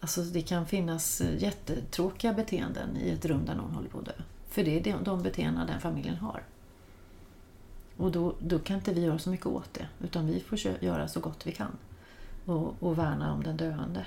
[0.00, 4.12] Alltså det kan finnas jättetråkiga beteenden i ett rum där någon håller på att dö.
[4.48, 6.42] För det är de- de beteenden den familjen har.
[7.96, 9.88] Och då, då kan inte vi göra så mycket åt det.
[10.00, 11.76] Utan vi får göra så gott vi kan.
[12.44, 14.06] Och, och värna om den döende.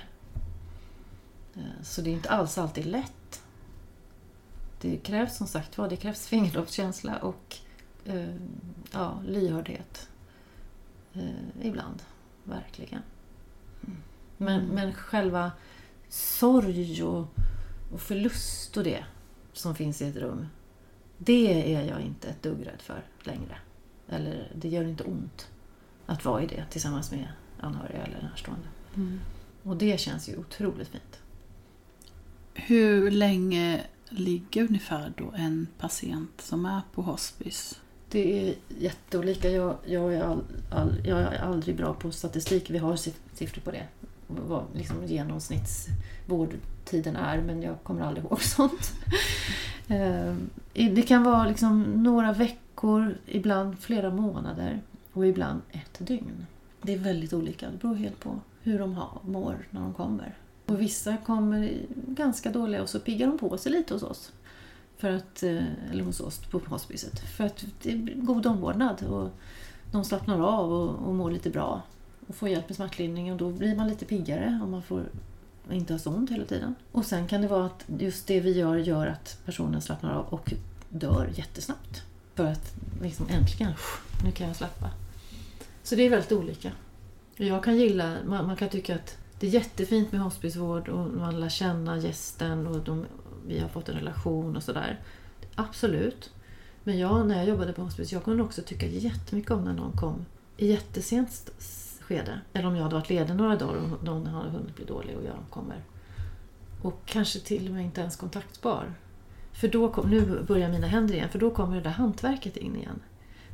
[1.54, 3.42] Eh, Så det är inte alls alltid lätt.
[4.80, 7.56] Det krävs som sagt var, det krävs fingertoppskänsla och
[8.04, 8.34] eh,
[8.92, 10.08] ja, lyhördhet.
[11.14, 12.02] Eh, ibland,
[12.44, 13.02] verkligen.
[13.86, 13.96] Mm.
[14.36, 15.52] Men, men själva
[16.08, 17.26] sorg och,
[17.92, 19.04] och förlust och det
[19.52, 20.46] som finns i ett rum,
[21.18, 23.58] det är jag inte ett dugg rädd för längre.
[24.08, 25.48] Eller det gör inte ont
[26.06, 27.28] att vara i det tillsammans med
[27.60, 28.66] anhöriga eller närstående.
[28.96, 29.20] Mm.
[29.62, 31.18] Och det känns ju otroligt fint.
[32.54, 37.80] Hur länge ligger ungefär då en patient som är på hospice?
[38.10, 39.50] Det är jätteolika.
[39.50, 42.70] Jag, jag, är all, all, jag är aldrig bra på statistik.
[42.70, 43.86] Vi har siff- siffror på det.
[44.26, 48.92] Vad liksom genomsnittsvårdtiden är, men jag kommer aldrig ihåg sånt.
[49.88, 50.34] Eh,
[50.74, 52.58] Det kan vara liksom några veckor,
[53.26, 56.46] ibland flera månader och ibland ett dygn.
[56.82, 57.70] Det är väldigt olika.
[57.70, 60.34] Det beror helt på hur de har, mår när de kommer.
[60.66, 61.72] Och vissa kommer
[62.06, 64.32] ganska dåliga och så piggar de på sig lite hos oss.
[64.96, 67.20] För att, eh, eller hos oss på hospicet.
[67.20, 69.30] För att det är god omvårdnad och
[69.92, 71.82] de slappnar av och, och mår lite bra.
[72.26, 75.02] Och får hjälp med smärtlindring och då blir man lite piggare om man får
[75.70, 76.74] inte ha så ont hela tiden.
[76.92, 80.24] Och sen kan det vara att just det vi gör gör att personen slappnar av
[80.24, 80.52] och
[80.88, 82.02] dör jättesnabbt.
[82.36, 83.72] För att liksom äntligen,
[84.24, 84.90] nu kan jag släppa.
[85.82, 86.72] Så det är väldigt olika.
[87.36, 91.40] Jag kan gilla, man, man kan tycka att det är jättefint med hospicevård och man
[91.40, 93.06] lär känna gästen och de,
[93.46, 95.00] vi har fått en relation och sådär.
[95.54, 96.30] Absolut.
[96.84, 99.92] Men jag, när jag jobbade på hospice, jag kunde också tycka jättemycket om när någon
[99.92, 100.26] kom
[100.56, 101.50] i jättesent
[102.00, 102.40] skede.
[102.52, 105.24] Eller om jag hade varit ledig några dagar och någon hade hunnit bli dålig och
[105.24, 105.84] jag kommer.
[106.82, 108.94] Och kanske till och med inte ens kontaktbar.
[109.56, 112.76] För då kom, nu börjar mina händer igen, för då kommer det där hantverket in
[112.76, 113.00] igen.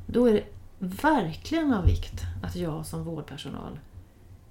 [0.07, 0.44] Då är det
[0.78, 3.78] verkligen av vikt att jag som vårdpersonal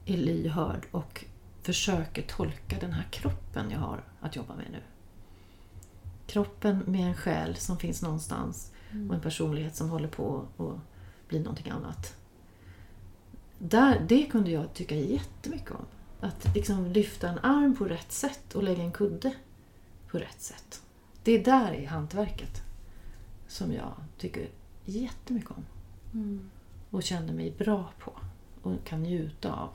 [0.06, 1.26] är lyhörd och
[1.62, 4.80] försöker tolka den här kroppen jag har att jobba med nu.
[6.28, 8.72] Kroppen med en själ som finns någonstans
[9.10, 12.16] och en personlighet som håller på att bli någonting annat.
[13.58, 15.86] Där, det kunde jag tycka jättemycket om.
[16.20, 19.34] Att liksom lyfta en arm på rätt sätt och lägga en kudde
[20.12, 20.82] på rätt sätt.
[21.24, 22.62] Det är där i hantverket
[23.48, 24.50] som jag tycker
[24.86, 25.66] jättemycket om.
[26.90, 28.14] Och känner mig bra på
[28.62, 29.70] och kan njuta av.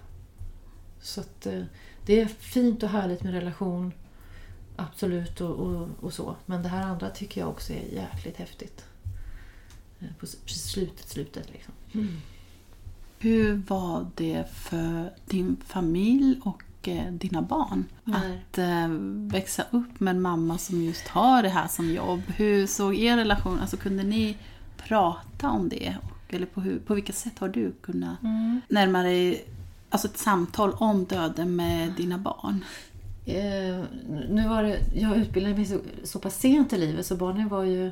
[1.00, 1.62] Så att, eh,
[2.06, 3.92] det är fint och härligt med relation.
[4.76, 6.36] Absolut och, och, och så.
[6.46, 8.84] Men det här andra tycker jag också är jäkligt häftigt.
[10.00, 11.74] Eh, På slutet, slutet liksom.
[13.18, 18.16] Hur var det för din familj och eh, dina barn Nej.
[18.16, 18.88] att eh,
[19.38, 22.22] växa upp med en mamma som just har det här som jobb?
[22.26, 24.36] Hur såg er relation Alltså kunde ni
[24.76, 25.96] prata om det?
[26.28, 28.16] Eller på, hur, på vilka sätt har du kunnat
[28.68, 29.44] närma dig
[29.90, 32.64] alltså ett samtal om döden med dina barn?
[33.26, 33.84] Eh,
[34.28, 37.62] nu var det, jag utbildade mig så, så pass sent i livet så barnen var
[37.62, 37.90] ju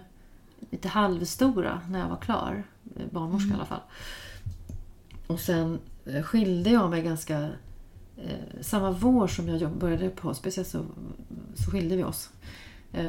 [0.70, 2.64] lite halvstora när jag var klar.
[2.96, 3.80] Eh, Barnmorska i alla fall.
[5.26, 5.78] Och sen
[6.24, 7.48] skilde jag mig ganska...
[8.18, 10.84] Eh, samma vår som jag började på hospice så,
[11.54, 12.30] så skilde vi oss.
[12.92, 13.06] Eh,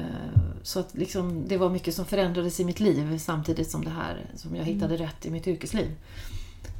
[0.63, 4.25] så att liksom, det var mycket som förändrades i mitt liv samtidigt som det här
[4.35, 5.91] som jag hittade rätt i mitt yrkesliv.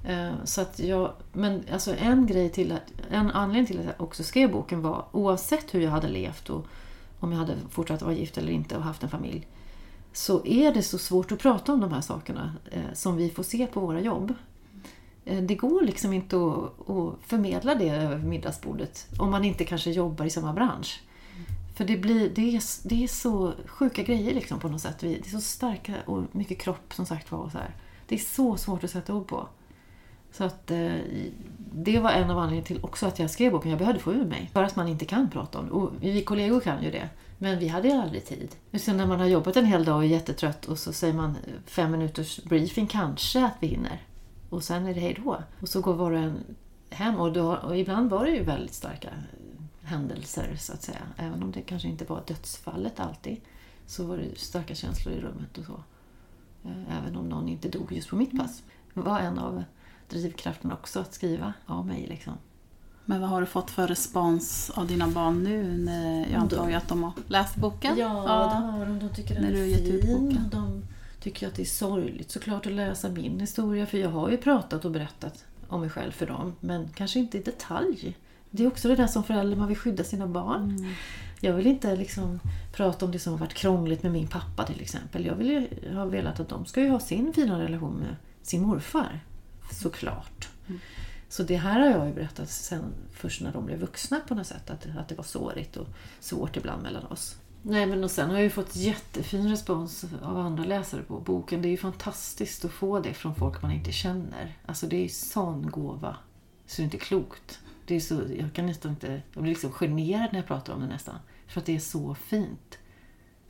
[0.06, 4.02] Eh, Så att jag, men alltså en grej till att, en anledning till att jag
[4.02, 6.66] också skrev boken var oavsett hur jag hade levt och
[7.20, 9.48] om jag hade fortsatt vara gift eller inte och haft en familj.
[10.14, 13.44] Så är det så svårt att prata om de här sakerna eh, som vi får
[13.44, 14.34] se på våra jobb.
[15.26, 19.92] Eh, det går liksom inte att, att förmedla det över middagsbordet om man inte kanske
[19.92, 21.02] jobbar i samma bransch.
[21.76, 25.00] För det, blir, det, är, det är så sjuka grejer liksom på något sätt.
[25.00, 27.40] Det är så starka och mycket kropp som sagt var.
[27.40, 27.76] och Så här.
[28.08, 29.48] Det är så svårt att sätta ord på.
[30.32, 30.94] Så att eh,
[31.74, 33.72] det var en av anledningarna till också att jag skrev boken.
[33.72, 34.50] Jag behövde få ur mig.
[34.54, 35.72] För att man inte kan prata om det.
[35.72, 37.10] Och vi kollegor kan ju det.
[37.38, 38.56] Men vi hade ju aldrig tid.
[38.74, 41.38] Sen när man har jobbat en hel dag och är jättetrött och så säger man
[41.66, 44.02] fem minuters briefing, kanske att vi hinner.
[44.50, 45.44] Och sen är det hej då.
[45.62, 46.44] Och så går var och en
[46.90, 47.16] hem.
[47.16, 49.10] Och, då, och ibland var det ju väldigt starka
[49.84, 51.02] händelser så att säga.
[51.18, 53.38] Även om det kanske inte var dödsfallet alltid.
[53.88, 55.84] Så var det starka känslor i rummet och så.
[56.70, 58.64] Eh, Även om någon inte dog just på mitt pass.
[58.94, 59.64] Det var en av
[60.10, 62.06] drivkrafterna också att skriva av mig.
[62.10, 62.34] Liksom.
[63.06, 65.78] Men vad har du fått för respons av dina barn nu?
[65.78, 67.98] När jag antar ju att de har läst boken.
[67.98, 69.00] Ja, det har de.
[69.00, 70.02] De tycker den När är fin.
[70.20, 70.50] boken.
[70.52, 70.84] De
[71.26, 73.86] tycker att det är sorgligt såklart att läsa min historia.
[73.86, 76.56] För jag har ju pratat och berättat om mig själv för dem.
[76.60, 78.18] Men kanske inte i detalj.
[78.50, 80.78] Det är också det där som förälder, man vill skydda sina barn.
[80.80, 80.94] Mm.
[81.40, 82.40] Jag vill inte liksom
[82.74, 85.26] prata om det som har varit krångligt med min pappa till exempel.
[85.26, 88.62] Jag vill ju ha velat att de ska ju ha sin fina relation med sin
[88.62, 89.20] morfar.
[89.72, 90.50] Såklart.
[90.68, 90.80] Mm.
[91.30, 94.48] Så det här har jag ju berättat sen först när de blev vuxna på något
[94.48, 94.70] sätt.
[94.70, 95.88] Att, att det var sårigt och
[96.20, 97.36] svårt ibland mellan oss.
[97.68, 101.62] Nej men och sen har jag ju fått jättefin respons av andra läsare på boken.
[101.62, 104.58] Det är ju fantastiskt att få det från folk man inte känner.
[104.66, 106.18] Alltså det är sån gåva.
[106.66, 107.60] Så det är inte klokt.
[107.86, 109.22] Det är så, jag kan nästan inte...
[109.34, 111.16] Jag blir liksom generad när jag pratar om det nästan.
[111.48, 112.78] För att det är så fint.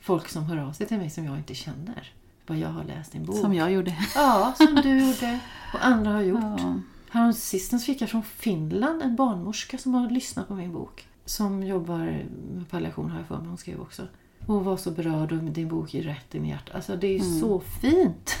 [0.00, 2.12] Folk som hör av sig till mig som jag inte känner.
[2.46, 3.36] Bara jag har läst din bok.
[3.36, 3.96] Som jag gjorde.
[4.14, 5.40] Ja, som du gjorde.
[5.74, 6.40] Och andra har gjort.
[6.42, 6.80] Ja.
[7.10, 11.08] Häromsistens fick jag från Finland en barnmorska som har lyssnat på min bok.
[11.26, 12.24] Som jobbar
[12.54, 14.02] med palliation har jag för mig, hon skrev också.
[14.46, 16.72] Hon var så berörd och din bok är rätt i mitt hjärta.
[16.72, 18.36] Alltså det är så fint.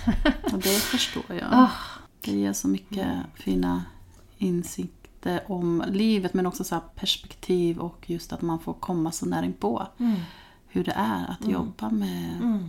[0.52, 1.48] Och det förstår jag.
[1.50, 1.70] Ah.
[2.20, 3.84] Det ger så mycket fina
[4.38, 9.52] insikter om livet men också så perspektiv och just att man får komma så nära
[9.60, 9.86] på
[10.68, 12.68] hur det är att jobba med Mm.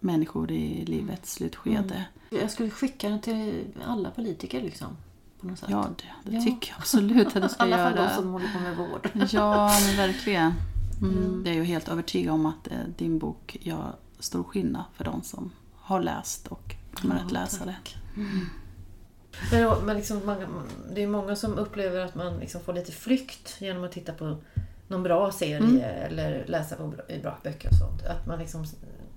[0.00, 2.04] människor i livets slutskede.
[2.30, 4.96] Jag skulle skicka den till alla politiker liksom.
[5.40, 5.68] På något sätt.
[5.70, 6.42] Ja, det, det Ja.
[6.42, 8.14] tycker jag absolut att du I ska alla fall de göra.
[8.16, 9.10] som håller på med vård.
[9.30, 10.52] Ja, men verkligen.
[11.02, 11.42] Mm.
[11.46, 15.22] Jag är ju helt övertygad om att eh, din bok gör stor skillnad för de
[15.22, 17.76] som har läst och kommer att läsa det.
[19.52, 20.36] Men, ja, men liksom, man,
[20.94, 24.36] det är många som upplever att man liksom får lite flykt genom att titta på
[24.88, 28.02] någon bra serie eller läsa på bra, i bra böcker och sånt.
[28.06, 28.64] Att man liksom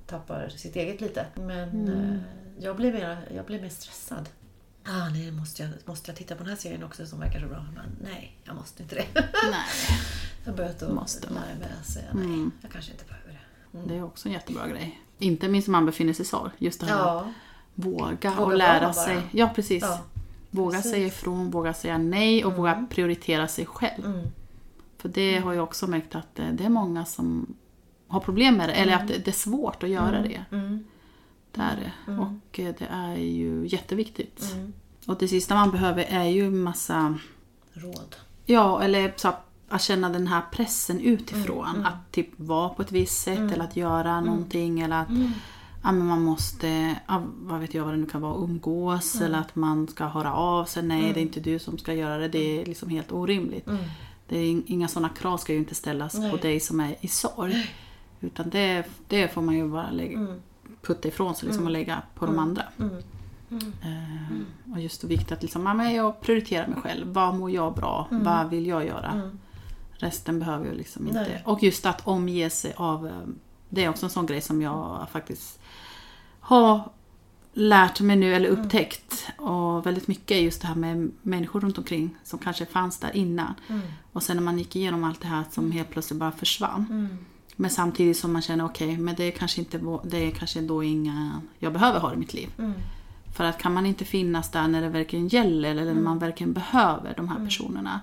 [0.07, 1.25] tappar sitt eget lite.
[1.35, 2.17] Men eh,
[2.63, 4.29] jag, blir mer, jag blir mer stressad.
[4.85, 7.47] Ah, nej, måste jag, måste jag titta på den här serien också som verkar så
[7.47, 7.65] bra?
[7.75, 9.05] Men, nej, jag måste inte det.
[9.51, 9.99] Nej.
[10.45, 11.43] jag börjat att Måste man
[11.79, 13.93] att säga nej, jag kanske inte behöver det.
[13.93, 15.01] Det är också en jättebra grej.
[15.17, 16.51] Inte minst om man befinner sig i sorg.
[16.57, 17.33] Just det här att Ja,
[17.75, 19.21] våga, Våga och lära sig.
[19.31, 19.83] Ja, precis.
[19.83, 19.99] Ja,
[20.49, 20.91] våga precis.
[20.91, 24.05] säga ifrån, våga säga nej och våga prioritera sig själv.
[24.05, 24.27] Mm.
[24.97, 27.53] För det har jag också märkt att eh, det är många som
[28.07, 28.73] har problem med det.
[28.73, 30.45] Eller att det det är svårt att göra det.
[31.57, 32.21] Mm, Det är det.
[32.21, 34.51] Och eh, det är ju jätteviktigt.
[34.53, 34.73] mm.
[35.07, 37.17] Och det sista man behöver är ju massa
[37.73, 38.15] råd.
[38.45, 39.47] Ja, eller så att-
[39.79, 41.67] känna den här pressen utifrån.
[41.67, 44.79] Mm, Att typ vara på ett visst sätt eller att göra någonting.
[44.79, 45.07] Eller att
[45.83, 49.15] ja, men man måste, ja, vad vet jag vad det nu kan vara, umgås.
[49.15, 49.25] Mm.
[49.25, 50.83] Eller att man ska höra av sig.
[50.83, 52.27] Nej, det är inte du som ska göra det.
[52.27, 53.67] Det är liksom helt orimligt.
[54.27, 56.27] Det är, in- inga sådana krav ska ju inte ställas Mm.
[56.29, 56.37] Nej.
[56.37, 57.71] på dig som är i sorg.
[58.19, 60.41] Utan det, det får man ju bara lägga, Mm.
[60.81, 62.63] Putta ifrån sig liksom, och lägga på de andra.
[63.81, 67.07] Eh, och just det viktigt att liksom, men jag prioriterar mig själv.
[67.13, 68.07] Vad mår jag bra?
[68.23, 69.31] Vad vill jag göra?
[69.91, 71.19] Resten behöver jag liksom inte.
[71.21, 71.41] Nej.
[71.45, 73.07] Och just att omge sig av...
[73.07, 73.13] eh,
[73.69, 75.59] Det är också en sån grej som jag faktiskt
[76.39, 76.89] har
[77.53, 79.27] lärt mig nu eller upptäckt.
[79.37, 83.15] Och väldigt mycket är just det här med människor runt omkring som kanske fanns där
[83.15, 83.53] innan.
[84.11, 87.17] Och sen när man gick igenom allt det här som helt plötsligt bara försvann.
[87.61, 90.83] Men samtidigt som man känner okej, men det är kanske inte det är kanske då
[90.83, 92.49] inga jag behöver ha i mitt liv.
[93.35, 96.53] För att kan man inte finnas där när det verkligen gäller eller när man verkligen
[96.53, 98.01] behöver de här personerna.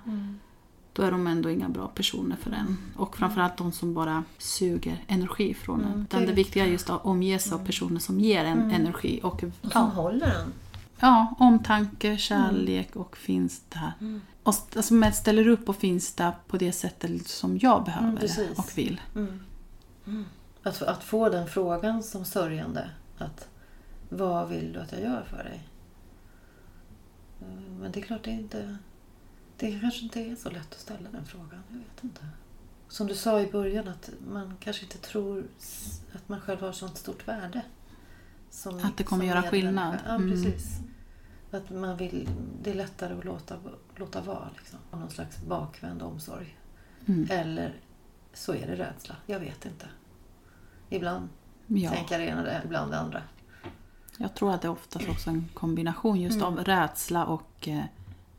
[0.92, 2.76] Då är de ändå inga bra personer för en.
[2.96, 6.02] Och framförallt de som bara suger energi från en.
[6.02, 9.20] Utan det viktiga är just att omge sig av personer som ger en energi.
[9.22, 10.52] Och Som ja, håller en.
[11.00, 13.92] ja, omtanke, kärlek och finns där.
[14.48, 18.58] Och alltså, ställer upp och finns där på det sättet som jag behöver precis.
[18.58, 19.00] och vill.
[20.62, 22.90] Att, att få den frågan som sörjande.
[23.18, 23.48] Att,
[24.08, 25.68] vad vill du att jag gör för dig?
[27.80, 28.76] men det är klart det är inte...
[29.56, 31.62] Det kanske inte är så lätt att ställa den frågan.
[31.68, 32.26] Jag vet inte.
[32.88, 35.44] Som du sa i början att man kanske inte tror
[36.12, 37.62] att man själv har sånt stort värde.
[38.50, 39.98] Som, Att det kommer som göra skillnad.
[40.06, 40.30] Ja, Mm.
[40.30, 40.78] precis.
[41.50, 42.28] Att man vill,
[42.62, 43.56] det är lättare att låta,
[43.98, 44.48] låta vara.
[44.56, 44.78] Liksom.
[44.90, 46.56] Av Någon slags bakvänd omsorg.
[47.06, 47.26] Mm.
[47.30, 47.74] Eller
[48.32, 49.16] så är det rädsla.
[49.26, 49.86] Jag vet inte.
[50.88, 51.28] Ibland
[51.66, 51.90] Ja.
[51.90, 53.22] tänker jag det ena, ibland det andra.
[54.18, 56.46] Jag tror att det är oftast också en kombination just Mm.
[56.46, 57.84] av rädsla och eh,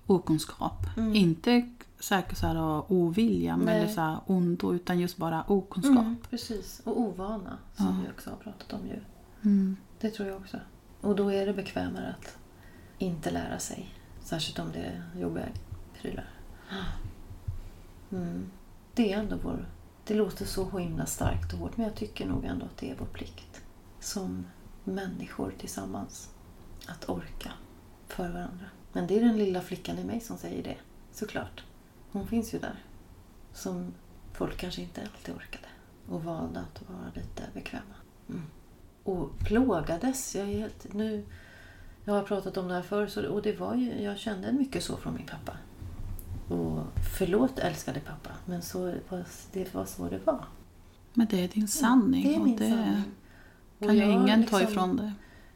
[0.05, 0.86] okunskap.
[0.97, 1.16] Mm.
[1.16, 3.84] Inte säkert så här av ovilja Nej.
[3.84, 5.97] är så här ondo utan just bara okunskap.
[5.97, 6.82] Mm, precis.
[6.86, 7.95] Och ovana, som Ja.
[8.05, 8.99] vi också har pratat om ju.
[9.43, 9.78] Mm.
[9.99, 10.57] Det tror jag också.
[11.01, 12.38] Och då är det bekvämare att
[12.97, 13.93] inte lära sig.
[14.30, 15.46] Särskilt om det är jobbiga
[16.02, 16.30] prylar.
[18.12, 18.52] Mm.
[18.94, 19.66] Det är ändå vår...
[20.06, 22.96] Det låter så himla starkt och hårt men jag tycker nog ändå att det är
[23.00, 23.62] vår plikt
[24.00, 24.46] som
[24.84, 26.30] människor tillsammans
[26.88, 27.52] att orka
[28.08, 28.66] för varandra.
[28.94, 30.78] Men det är den lilla flickan i mig som säger det,
[31.12, 31.64] såklart.
[32.12, 32.84] Hon finns ju där.
[33.54, 33.94] Som
[34.34, 35.68] folk kanske inte alltid orkade
[36.08, 37.96] och valde att vara lite bekväma.
[38.30, 38.44] Mm.
[39.04, 40.36] Och plågades.
[40.36, 41.26] Jag, är helt, nu,
[42.10, 44.84] jag har pratat om det här förr så, och det var ju, jag kände mycket
[44.84, 45.57] så från min pappa.
[46.55, 46.84] Och
[47.18, 48.93] förlåt älskade pappa, men så,
[49.51, 50.45] det var så det var.
[51.14, 52.24] Men det är din sanning.
[52.24, 53.03] Det är min och det sanning.
[53.80, 55.14] Kan ju jag ingen ta liksom- ifrån det.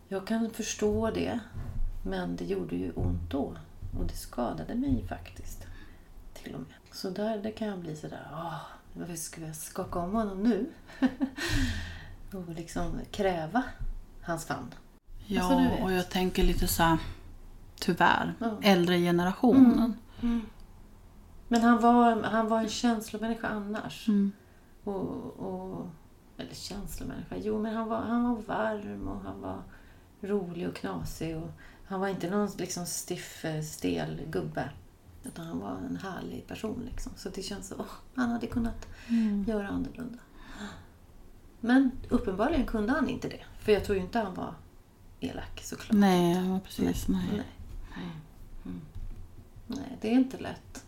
[0.08, 1.40] Jag kan förstå det,
[2.06, 3.56] men det gjorde ju ont då.
[4.00, 5.68] Och det skadade mig faktiskt.
[6.34, 6.74] Till och med.
[6.92, 8.62] Så där det kan jag bli sådär, åh,
[8.94, 10.66] varför ska jag skaka om honom nu?
[12.32, 13.64] och liksom kräva
[14.22, 14.74] hans famn.
[15.28, 16.98] Ja, Alltså, och jag tänker lite så här,
[17.80, 18.58] tyvärr, Ja.
[18.62, 19.94] äldre generationen.
[21.48, 24.08] Men han var, han var en känslomänniska annars.
[24.08, 24.32] Mm.
[24.84, 25.88] Och, och,
[26.38, 29.62] eller känslomänniska, jo men han var, han var varm och han var
[30.22, 31.38] rolig och knasig.
[31.38, 31.50] Och
[31.86, 34.70] han var inte någon liksom stiff, stel gubbe.
[35.24, 36.82] Utan han var en härlig person.
[36.92, 37.12] Liksom.
[37.16, 38.88] Så det känns så, åh, han hade kunnat
[39.48, 40.20] göra annorlunda.
[41.60, 43.44] Men uppenbarligen kunde han inte det.
[43.60, 44.54] För jag tror ju inte han var
[45.24, 45.92] elak såklart.
[46.00, 47.08] Nej, ja, precis.
[47.08, 47.26] Nej.
[47.32, 47.42] Nej.
[48.66, 48.82] Mm.
[49.68, 50.84] Nej, det är inte lätt.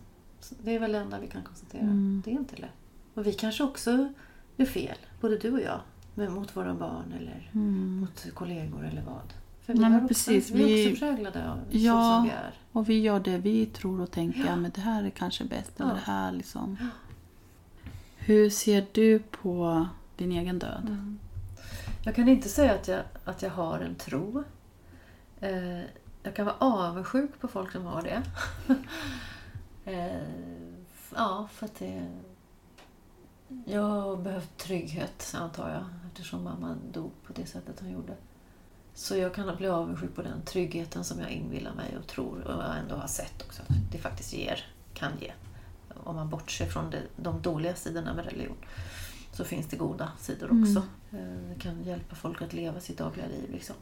[0.64, 1.82] Det är väl det enda vi kan konstatera.
[1.82, 2.22] Mm.
[2.26, 2.70] Det är inte lätt.
[3.14, 4.14] Och vi kanske också
[4.58, 5.80] gör fel, både du och jag,
[6.16, 7.50] men mot våra barn eller
[8.00, 9.34] mot kollegor eller vad.
[9.66, 9.92] För vi, Mm.
[9.92, 12.16] Nej, också, precis, vi är också präglade av så Ja.
[12.18, 12.54] som vi är.
[12.72, 14.56] Och vi gör det vi tror och tänker, ja.
[14.56, 15.80] men det här är kanske bäst.
[15.80, 15.96] Eller Ja.
[15.96, 16.78] det här liksom.
[18.18, 21.16] Hur ser du på din egen död?
[22.06, 24.44] Jag kan inte säga att jag, att jag har en tro.
[25.40, 25.82] Eh,
[26.24, 28.24] jag kan vara avundsjuk på folk som har det.
[29.92, 30.28] eh,
[31.16, 32.12] ja, för att det...
[33.66, 38.14] Jag har behövt trygghet, antar jag, eftersom mamma dog på det sättet hon gjorde.
[38.94, 42.64] Så jag kan bli avundsjuk på den tryggheten som jag inbillar mig och tror och
[42.64, 45.32] jag ändå har sett också att det faktiskt ger, kan ge.
[46.04, 48.58] Om man bortser från det, de dåliga sidorna med religion
[49.32, 50.80] så finns det goda sidor också.
[50.80, 51.05] Eh, Det
[51.60, 53.52] kan hjälpa folk att leva sitt dagliga liv.
[53.52, 53.76] Liksom.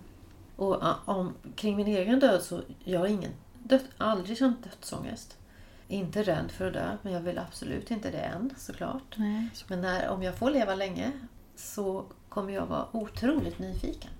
[0.55, 3.31] Och om, kring min egen död så jag har ingen
[3.63, 5.37] död, aldrig känt dödsångest.
[5.87, 9.17] Inte rädd för att dö, men jag vill absolut inte det än såklart.
[9.17, 9.49] Nej.
[9.67, 11.11] Men när, om jag får leva länge
[11.55, 14.11] så kommer jag vara otroligt nyfiken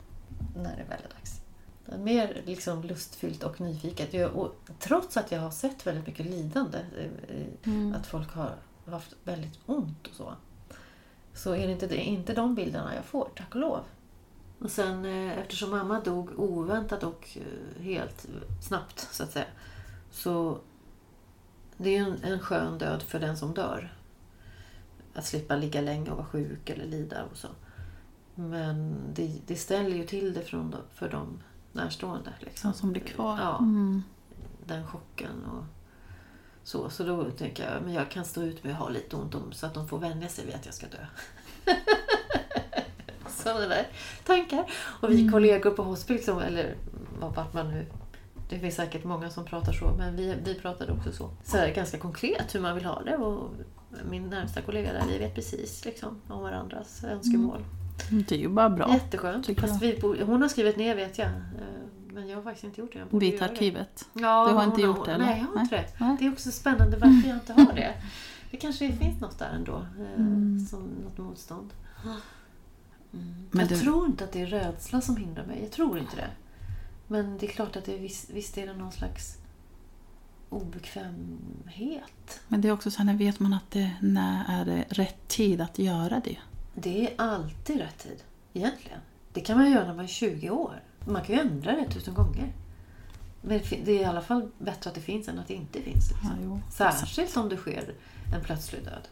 [0.56, 1.42] när det väl är dags.
[2.04, 4.14] Mer liksom lustfyllt och nyfiket.
[4.14, 8.56] Jag, och trots att jag har sett väldigt mycket lidande, eh, eh, att folk har
[8.86, 10.34] haft väldigt ont och så,
[11.34, 13.80] så är det inte, det är inte de bilderna jag får, tack och lov.
[14.60, 18.26] Och sen eh, eftersom mamma dog oväntat och eh, helt
[18.62, 19.46] snabbt så att säga,
[20.12, 20.58] så
[21.78, 23.94] det är en, en skön död för den som dör.
[25.14, 27.48] Att slippa ligga länge och vara sjuk eller lida och så.
[28.36, 31.40] Men det, det ställer ju till det från, för de
[31.72, 32.34] närstående.
[32.40, 32.72] Liksom.
[32.72, 33.38] De som blir kvar.
[33.42, 34.04] Ja, Mm.
[34.66, 35.64] den chocken och
[36.64, 36.90] så.
[36.90, 39.52] Så då tänker jag men jag kan stå ut med att ha lite ont om
[39.52, 41.06] så att de får vänja sig vid att jag ska dö.
[43.30, 43.88] Sådana där
[44.26, 44.72] tankar.
[45.02, 46.76] Och vi kollegor på hospice, eller
[47.20, 47.86] vart man nu...
[48.50, 51.30] Det finns säkert många som pratar så, men vi, vi pratade också så.
[51.44, 53.18] Så här, ganska konkret hur man vill ha det.
[53.18, 53.50] Och
[54.10, 57.66] min närmsta kollega där, vi vet precis liksom, om varandras önskemål.
[58.10, 58.94] Det är ju bara bra.
[58.94, 59.60] Jätteskönt.
[59.60, 61.30] Fast vi hon har skrivit ner vet jag.
[62.14, 63.18] Men jag har faktiskt inte gjort det.
[63.18, 64.06] Vitarkivet.
[64.14, 65.26] Ja, Du har inte gjort det, eller?
[65.26, 65.86] Nej, jag har inte Nej.
[65.98, 66.06] det.
[66.06, 66.16] Nej.
[66.20, 67.94] Det är också spännande varför jag inte har det.
[68.52, 69.76] Det kanske finns något där ändå.
[69.76, 70.66] eh, Mm.
[70.70, 71.74] Som något motstånd.
[72.04, 73.46] Mm.
[73.52, 75.60] Men jag det- tror inte att det är rädsla som hindrar mig.
[75.62, 76.30] Jag tror inte det.
[77.08, 79.38] Men det är klart att det är visst, visst är det någon slags
[80.50, 82.42] obekvämhet.
[82.48, 85.28] Men det är också så här, när vet man att det, när är det rätt
[85.28, 86.38] tid att göra det?
[86.76, 89.00] Det är alltid rätt tid, egentligen.
[89.34, 90.82] Det kan man göra när man är 20 år.
[91.08, 92.54] Man kan ju ändra det tusen gånger.
[93.42, 96.12] Men det är i alla fall bättre att det finns än att det inte finns.
[96.12, 96.30] Liksom.
[96.30, 97.94] Ja, jo, Särskilt om det sker
[98.36, 99.08] en plötslig död.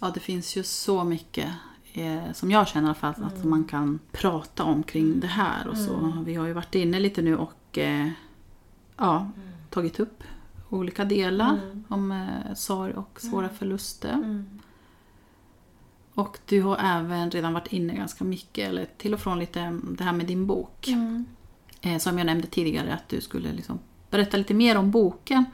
[0.00, 1.48] Ja, det finns ju så mycket
[1.92, 5.68] eh, som jag känner i alla fall att man kan prata om kring det här.
[5.68, 6.22] Och så.
[6.26, 8.10] Vi har ju varit inne lite nu och eh,
[8.96, 9.30] ja,
[9.70, 10.22] tagit upp
[10.68, 14.44] olika delar om eh, sorg och svåra förluster.
[16.18, 20.04] Och du har även redan varit inne ganska mycket, eller till och från lite det
[20.04, 20.88] här med din bok.
[21.80, 23.78] Eh, som jag nämnde tidigare att du skulle liksom
[24.10, 25.44] berätta lite mer om boken.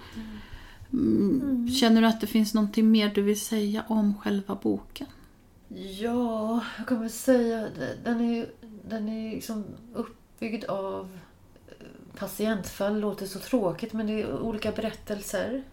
[0.93, 1.69] Mm.
[1.71, 5.07] Känner du att det finns någonting mer du vill säga om själva boken?
[6.01, 7.69] Ja, jag kan väl säga
[8.05, 8.47] den är
[8.89, 11.19] den är liksom uppbyggd av
[11.69, 13.01] eh, patientfall.
[13.01, 15.65] låter så tråkigt men det är olika berättelser.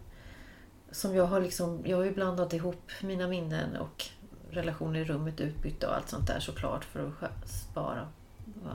[0.92, 4.10] Som jag har liksom, jag har ju blandat ihop mina minnen och
[4.52, 8.08] relationer i rummet utbytta och allt sånt där såklart för att spara,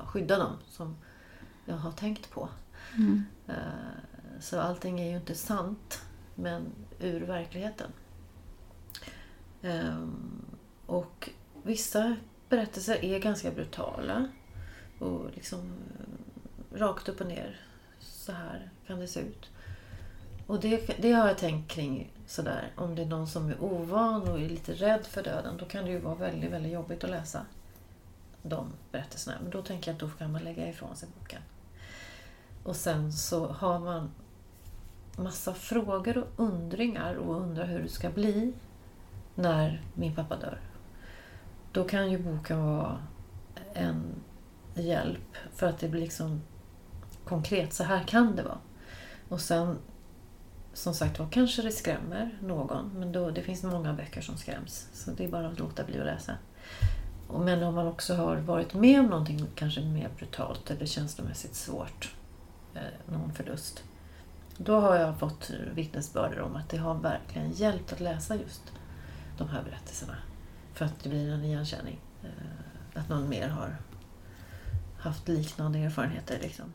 [0.06, 0.96] skydda dem som
[1.64, 2.48] jag har tänkt på.
[3.48, 3.54] Eh,
[4.40, 6.00] Så allting är ju inte sant
[6.34, 6.66] men
[7.00, 7.90] ur verkligheten.
[9.62, 10.44] Ehm,
[10.86, 11.30] Och
[11.62, 12.16] vissa
[12.48, 14.28] berättelser är ganska brutala.
[14.98, 17.60] Och liksom eh, rakt upp och ner.
[18.00, 19.50] Så här kan det se ut.
[20.46, 22.72] Och det, det har jag tänkt kring sådär.
[22.76, 25.56] Om det är någon som är ovan och är lite rädd för döden.
[25.56, 27.46] Då kan det ju vara väldigt, väldigt jobbigt att läsa
[28.42, 29.36] de berättelserna.
[29.42, 31.42] Men då tänker jag att då kan man lägga ifrån sig boken.
[32.62, 34.10] Och sen så har man
[35.16, 38.52] massa frågor och undringar och undrar hur det ska bli
[39.34, 40.60] när min pappa dör.
[41.72, 42.98] Då kan ju boken vara
[43.72, 44.04] en
[44.74, 46.42] hjälp för att det blir liksom
[47.24, 47.72] konkret.
[47.72, 48.58] Så här kan det vara.
[49.28, 49.78] Och sen
[50.76, 54.88] som sagt var kanske det skrämmer någon men då, det finns många böcker som skräms.
[54.92, 56.32] Så det är bara att låta bli att läsa.
[57.38, 62.14] Men om man också har varit med om någonting kanske mer brutalt eller känslomässigt svårt,
[62.74, 63.84] eh, någon förlust.
[64.56, 68.62] Då har jag fått vittnesbörder om att det har verkligen hjälpt att läsa just
[69.38, 70.16] de här berättelserna.
[70.74, 72.00] För att det blir en igenkänning.
[72.22, 73.76] Eh, att någon mer har
[74.98, 76.38] haft liknande erfarenheter.
[76.42, 76.72] Liksom.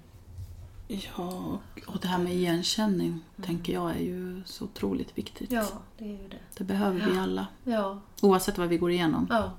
[0.94, 5.52] Ja, och det här med igenkänning tänker jag är ju så otroligt viktigt.
[5.52, 5.68] Ja,
[5.98, 6.40] det är ju det.
[6.58, 7.48] Det behöver vi alla.
[7.64, 9.28] Ja, Oavsett vad vi går igenom.
[9.30, 9.52] ja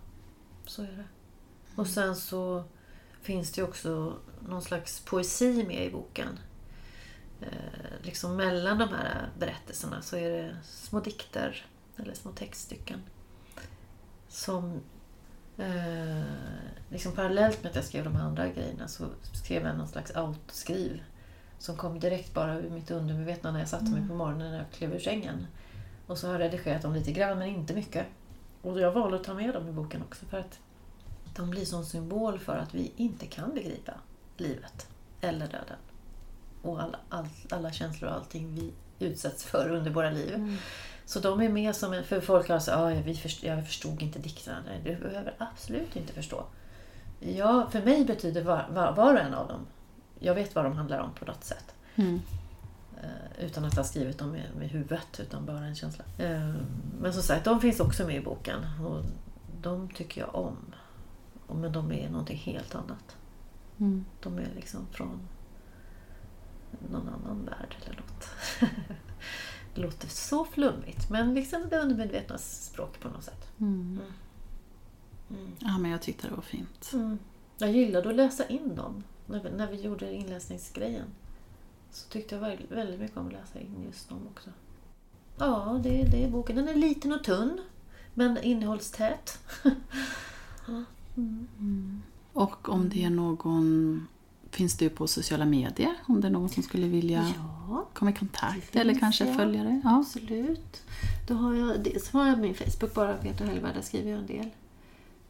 [0.67, 1.05] så är det.
[1.75, 2.65] Och sen så
[3.21, 4.17] finns det ju också
[4.49, 6.39] någon slags poesi med i boken.
[7.41, 7.49] Eh,
[8.03, 11.67] liksom mellan de här berättelserna så är det små dikter
[11.97, 13.01] eller små textstycken.
[14.29, 14.81] Som
[15.59, 16.23] eh,
[16.89, 21.03] liksom parallellt med att jag skrev de andra grejerna så skrev jag någon slags autoskriv
[21.63, 24.71] som kom direkt bara ur mitt undermedvetna när jag satte mig på morgonen när jag
[24.71, 25.47] klev ur sängen.
[26.07, 28.07] Och så har jag redigerat dem lite grann men inte mycket.
[28.63, 30.59] Och jag valde att ta med dem i boken också för att
[31.37, 33.93] de blir som symbol för att vi inte kan begripa
[34.37, 34.87] livet
[35.21, 35.77] eller döden.
[36.63, 38.73] Och alla, all, alla känslor och allting vi
[39.07, 40.59] utsätts för under våra liv.
[41.05, 42.05] Så de är med som en...
[42.05, 44.59] För folk har sagt att vi förstod, jag förstod inte dikterna.
[44.85, 46.45] Du behöver absolut inte förstå.
[47.21, 49.67] Ja, för mig betyder var, var, var och en av dem...
[50.23, 51.75] Jag vet vad de handlar om på något sätt.
[51.97, 52.21] Mm.
[53.03, 56.05] Eh, Utan att ha skrivit dem med, med huvudet, utan bara en känsla.
[56.19, 56.55] Eh,
[57.01, 58.59] Men som sagt, de finns också med i boken.
[58.87, 59.05] Och
[59.61, 60.57] de tycker jag om.
[61.61, 63.17] Men de är någonting helt annat.
[63.81, 64.05] Mm.
[64.21, 65.21] De är liksom från
[66.91, 68.29] någon annan värld eller något.
[69.75, 73.49] Det låter så flummigt, men liksom det undermedvetna språk på något sätt.
[73.61, 74.01] Mm.
[75.59, 76.91] Ja, men jag tyckte det var fint.
[76.93, 77.19] Mm.
[77.59, 79.03] Jag gillade att läsa in dem.
[79.27, 81.07] När vi, när vi gjorde inläsningsgrejen
[81.91, 84.51] så tyckte jag väldigt, mycket om att läsa in just dem också.
[85.39, 86.57] Ja, det, det är boken.
[86.57, 87.61] Den är liten och tunn,
[88.15, 89.39] men innehållstät.
[92.33, 94.07] Och om det är någon...
[94.51, 95.95] Finns du på sociala medier?
[96.07, 97.33] Om det är någon som skulle vilja
[97.69, 99.37] Ja, komma i kontakt eller kanske jag.
[99.37, 99.81] följa dig?
[99.85, 99.99] Ja.
[99.99, 100.83] absolut.
[101.29, 104.27] Då har jag, dels har jag min Facebook bara, Peter Hellberg, där skriver jag en
[104.27, 104.51] del.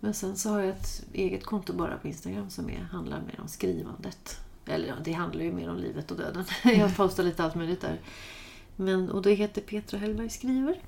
[0.05, 3.41] Men sen så har jag ett eget konto bara på Instagram som är, handlar mer
[3.41, 4.41] om skrivandet.
[4.67, 6.45] Eller ja, det handlar ju mer om livet och döden.
[6.65, 8.01] Jag postar lite allt möjligt där.
[8.77, 10.81] Men, och det heter Petra Hellberg skriver.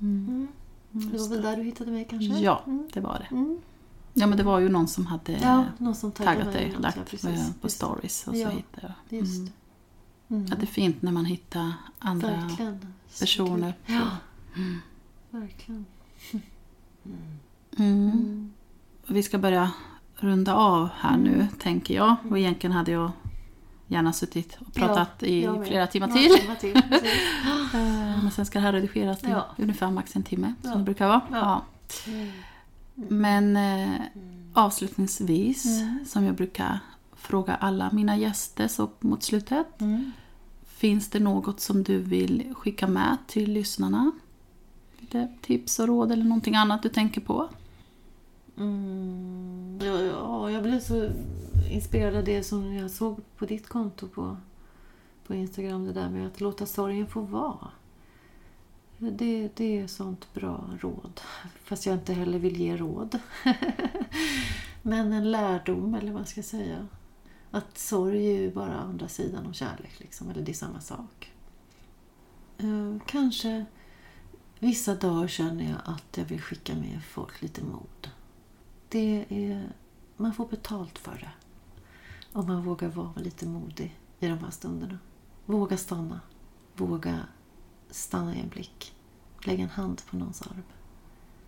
[0.00, 0.48] Mm.
[0.90, 2.38] Det var väl där du hittade mig kanske?
[2.38, 2.88] Ja, Mm.
[2.92, 3.34] det var det.
[3.36, 3.60] Mm.
[4.14, 6.96] Ja, men det var ju någon som hade Ja, någon som taggat dig, något, lagt
[6.96, 7.54] ja, precis.
[7.60, 9.18] på Just- stories och Ja, så hittade jag.
[9.20, 9.36] Just.
[9.38, 9.52] Mm.
[10.30, 10.46] Mm.
[10.46, 12.92] Ja, det är fint när man hittar andra Verkligen.
[13.20, 13.74] Personer.
[13.86, 14.08] Ja,
[15.30, 15.86] verkligen.
[17.78, 18.52] Mm.
[19.06, 19.70] Vi ska börja
[20.16, 21.48] runda av här nu, Mm.
[21.48, 22.16] tänker jag.
[22.30, 23.10] Och egentligen hade jag
[23.86, 26.38] gärna suttit och pratat Ja, i flera timmar till.
[26.38, 26.76] timmar till.
[27.74, 29.46] Eh, Men sen ska det här redigeras till Ja.
[29.58, 30.76] ungefär max en timme, som Ja.
[30.76, 31.20] det brukar vara.
[31.30, 31.62] Ja.
[32.94, 34.00] Men eh,
[34.52, 35.66] avslutningsvis,
[36.06, 36.78] som jag brukar
[37.16, 39.66] fråga alla mina gäster så mot slutet.
[40.66, 44.12] Finns det något som du vill skicka med till lyssnarna?
[44.98, 47.48] Lite tips och råd eller någonting annat du tänker på?
[48.58, 51.10] Mm, ja, ja, jag blev så
[51.70, 54.36] inspirerad av det som jag såg på ditt konto på,
[55.26, 55.84] på Instagram.
[55.84, 57.68] Det där med att låta sorgen få vara.
[58.98, 61.20] Det, det är sånt bra råd.
[61.64, 63.18] Fast jag inte heller vill ge råd.
[64.82, 66.86] Men en lärdom, eller vad ska säga.
[67.50, 70.00] Att sorg är ju bara andra sidan av kärlek.
[70.00, 71.32] Liksom, eller det är samma sak.
[72.58, 73.64] Eh, kanske
[74.58, 78.10] vissa dagar känner jag att jag vill skicka med folk lite mod.
[78.88, 79.72] Det är,
[80.16, 81.30] man får betalt för det.
[82.32, 84.98] Om man vågar vara lite modig i de här stunderna.
[85.46, 86.20] Våga stanna.
[86.74, 87.20] Våga
[87.90, 88.94] stanna i en blick.
[89.44, 90.62] Lägga en hand på någons arm.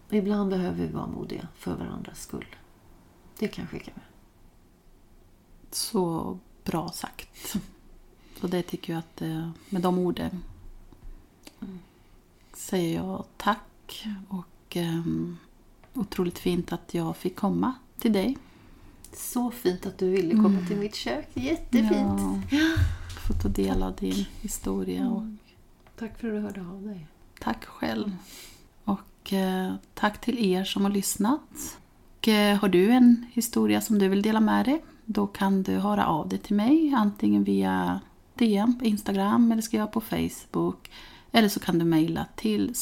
[0.09, 2.57] Och ibland behöver vi vara modiga för varandras skull.
[3.38, 4.05] Det kan jag skicka med.
[5.70, 7.57] Så bra sagt.
[8.41, 10.43] Så det tycker jag att eh, med de orden
[12.53, 15.38] säger jag tack och um,
[15.95, 18.36] otroligt fint att jag fick komma till dig.
[19.12, 21.28] Så fint att du ville komma till mitt kök.
[21.34, 22.20] Jättefint.
[22.51, 22.59] Ja,
[23.26, 25.22] få ta del av din historia och
[25.99, 27.07] Tack för att du hörde av dig.
[27.41, 28.16] tack själv.
[28.84, 31.78] Och eh, tack till er som har lyssnat.
[32.18, 34.84] Och, eh, har du en historia som du vill dela med dig?
[35.05, 38.01] Då kan du höra av dig till mig antingen via
[38.34, 40.91] DM på Instagram eller skriva på Facebook.
[41.32, 42.74] Eller så kan du mejla till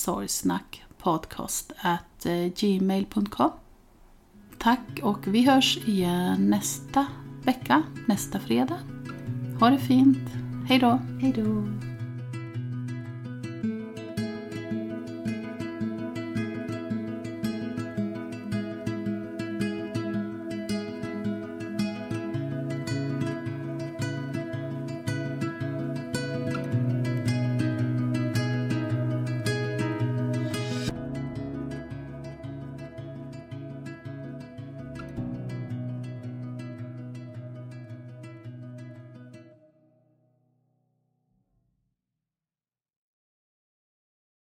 [2.24, 3.50] Eh, gmail.com.
[4.58, 7.06] Tack och vi hörs igen nästa
[7.44, 8.78] vecka, nästa fredag.
[9.60, 10.28] Ha det fint.
[10.68, 11.00] Hej då!
[11.20, 11.87] Hej då.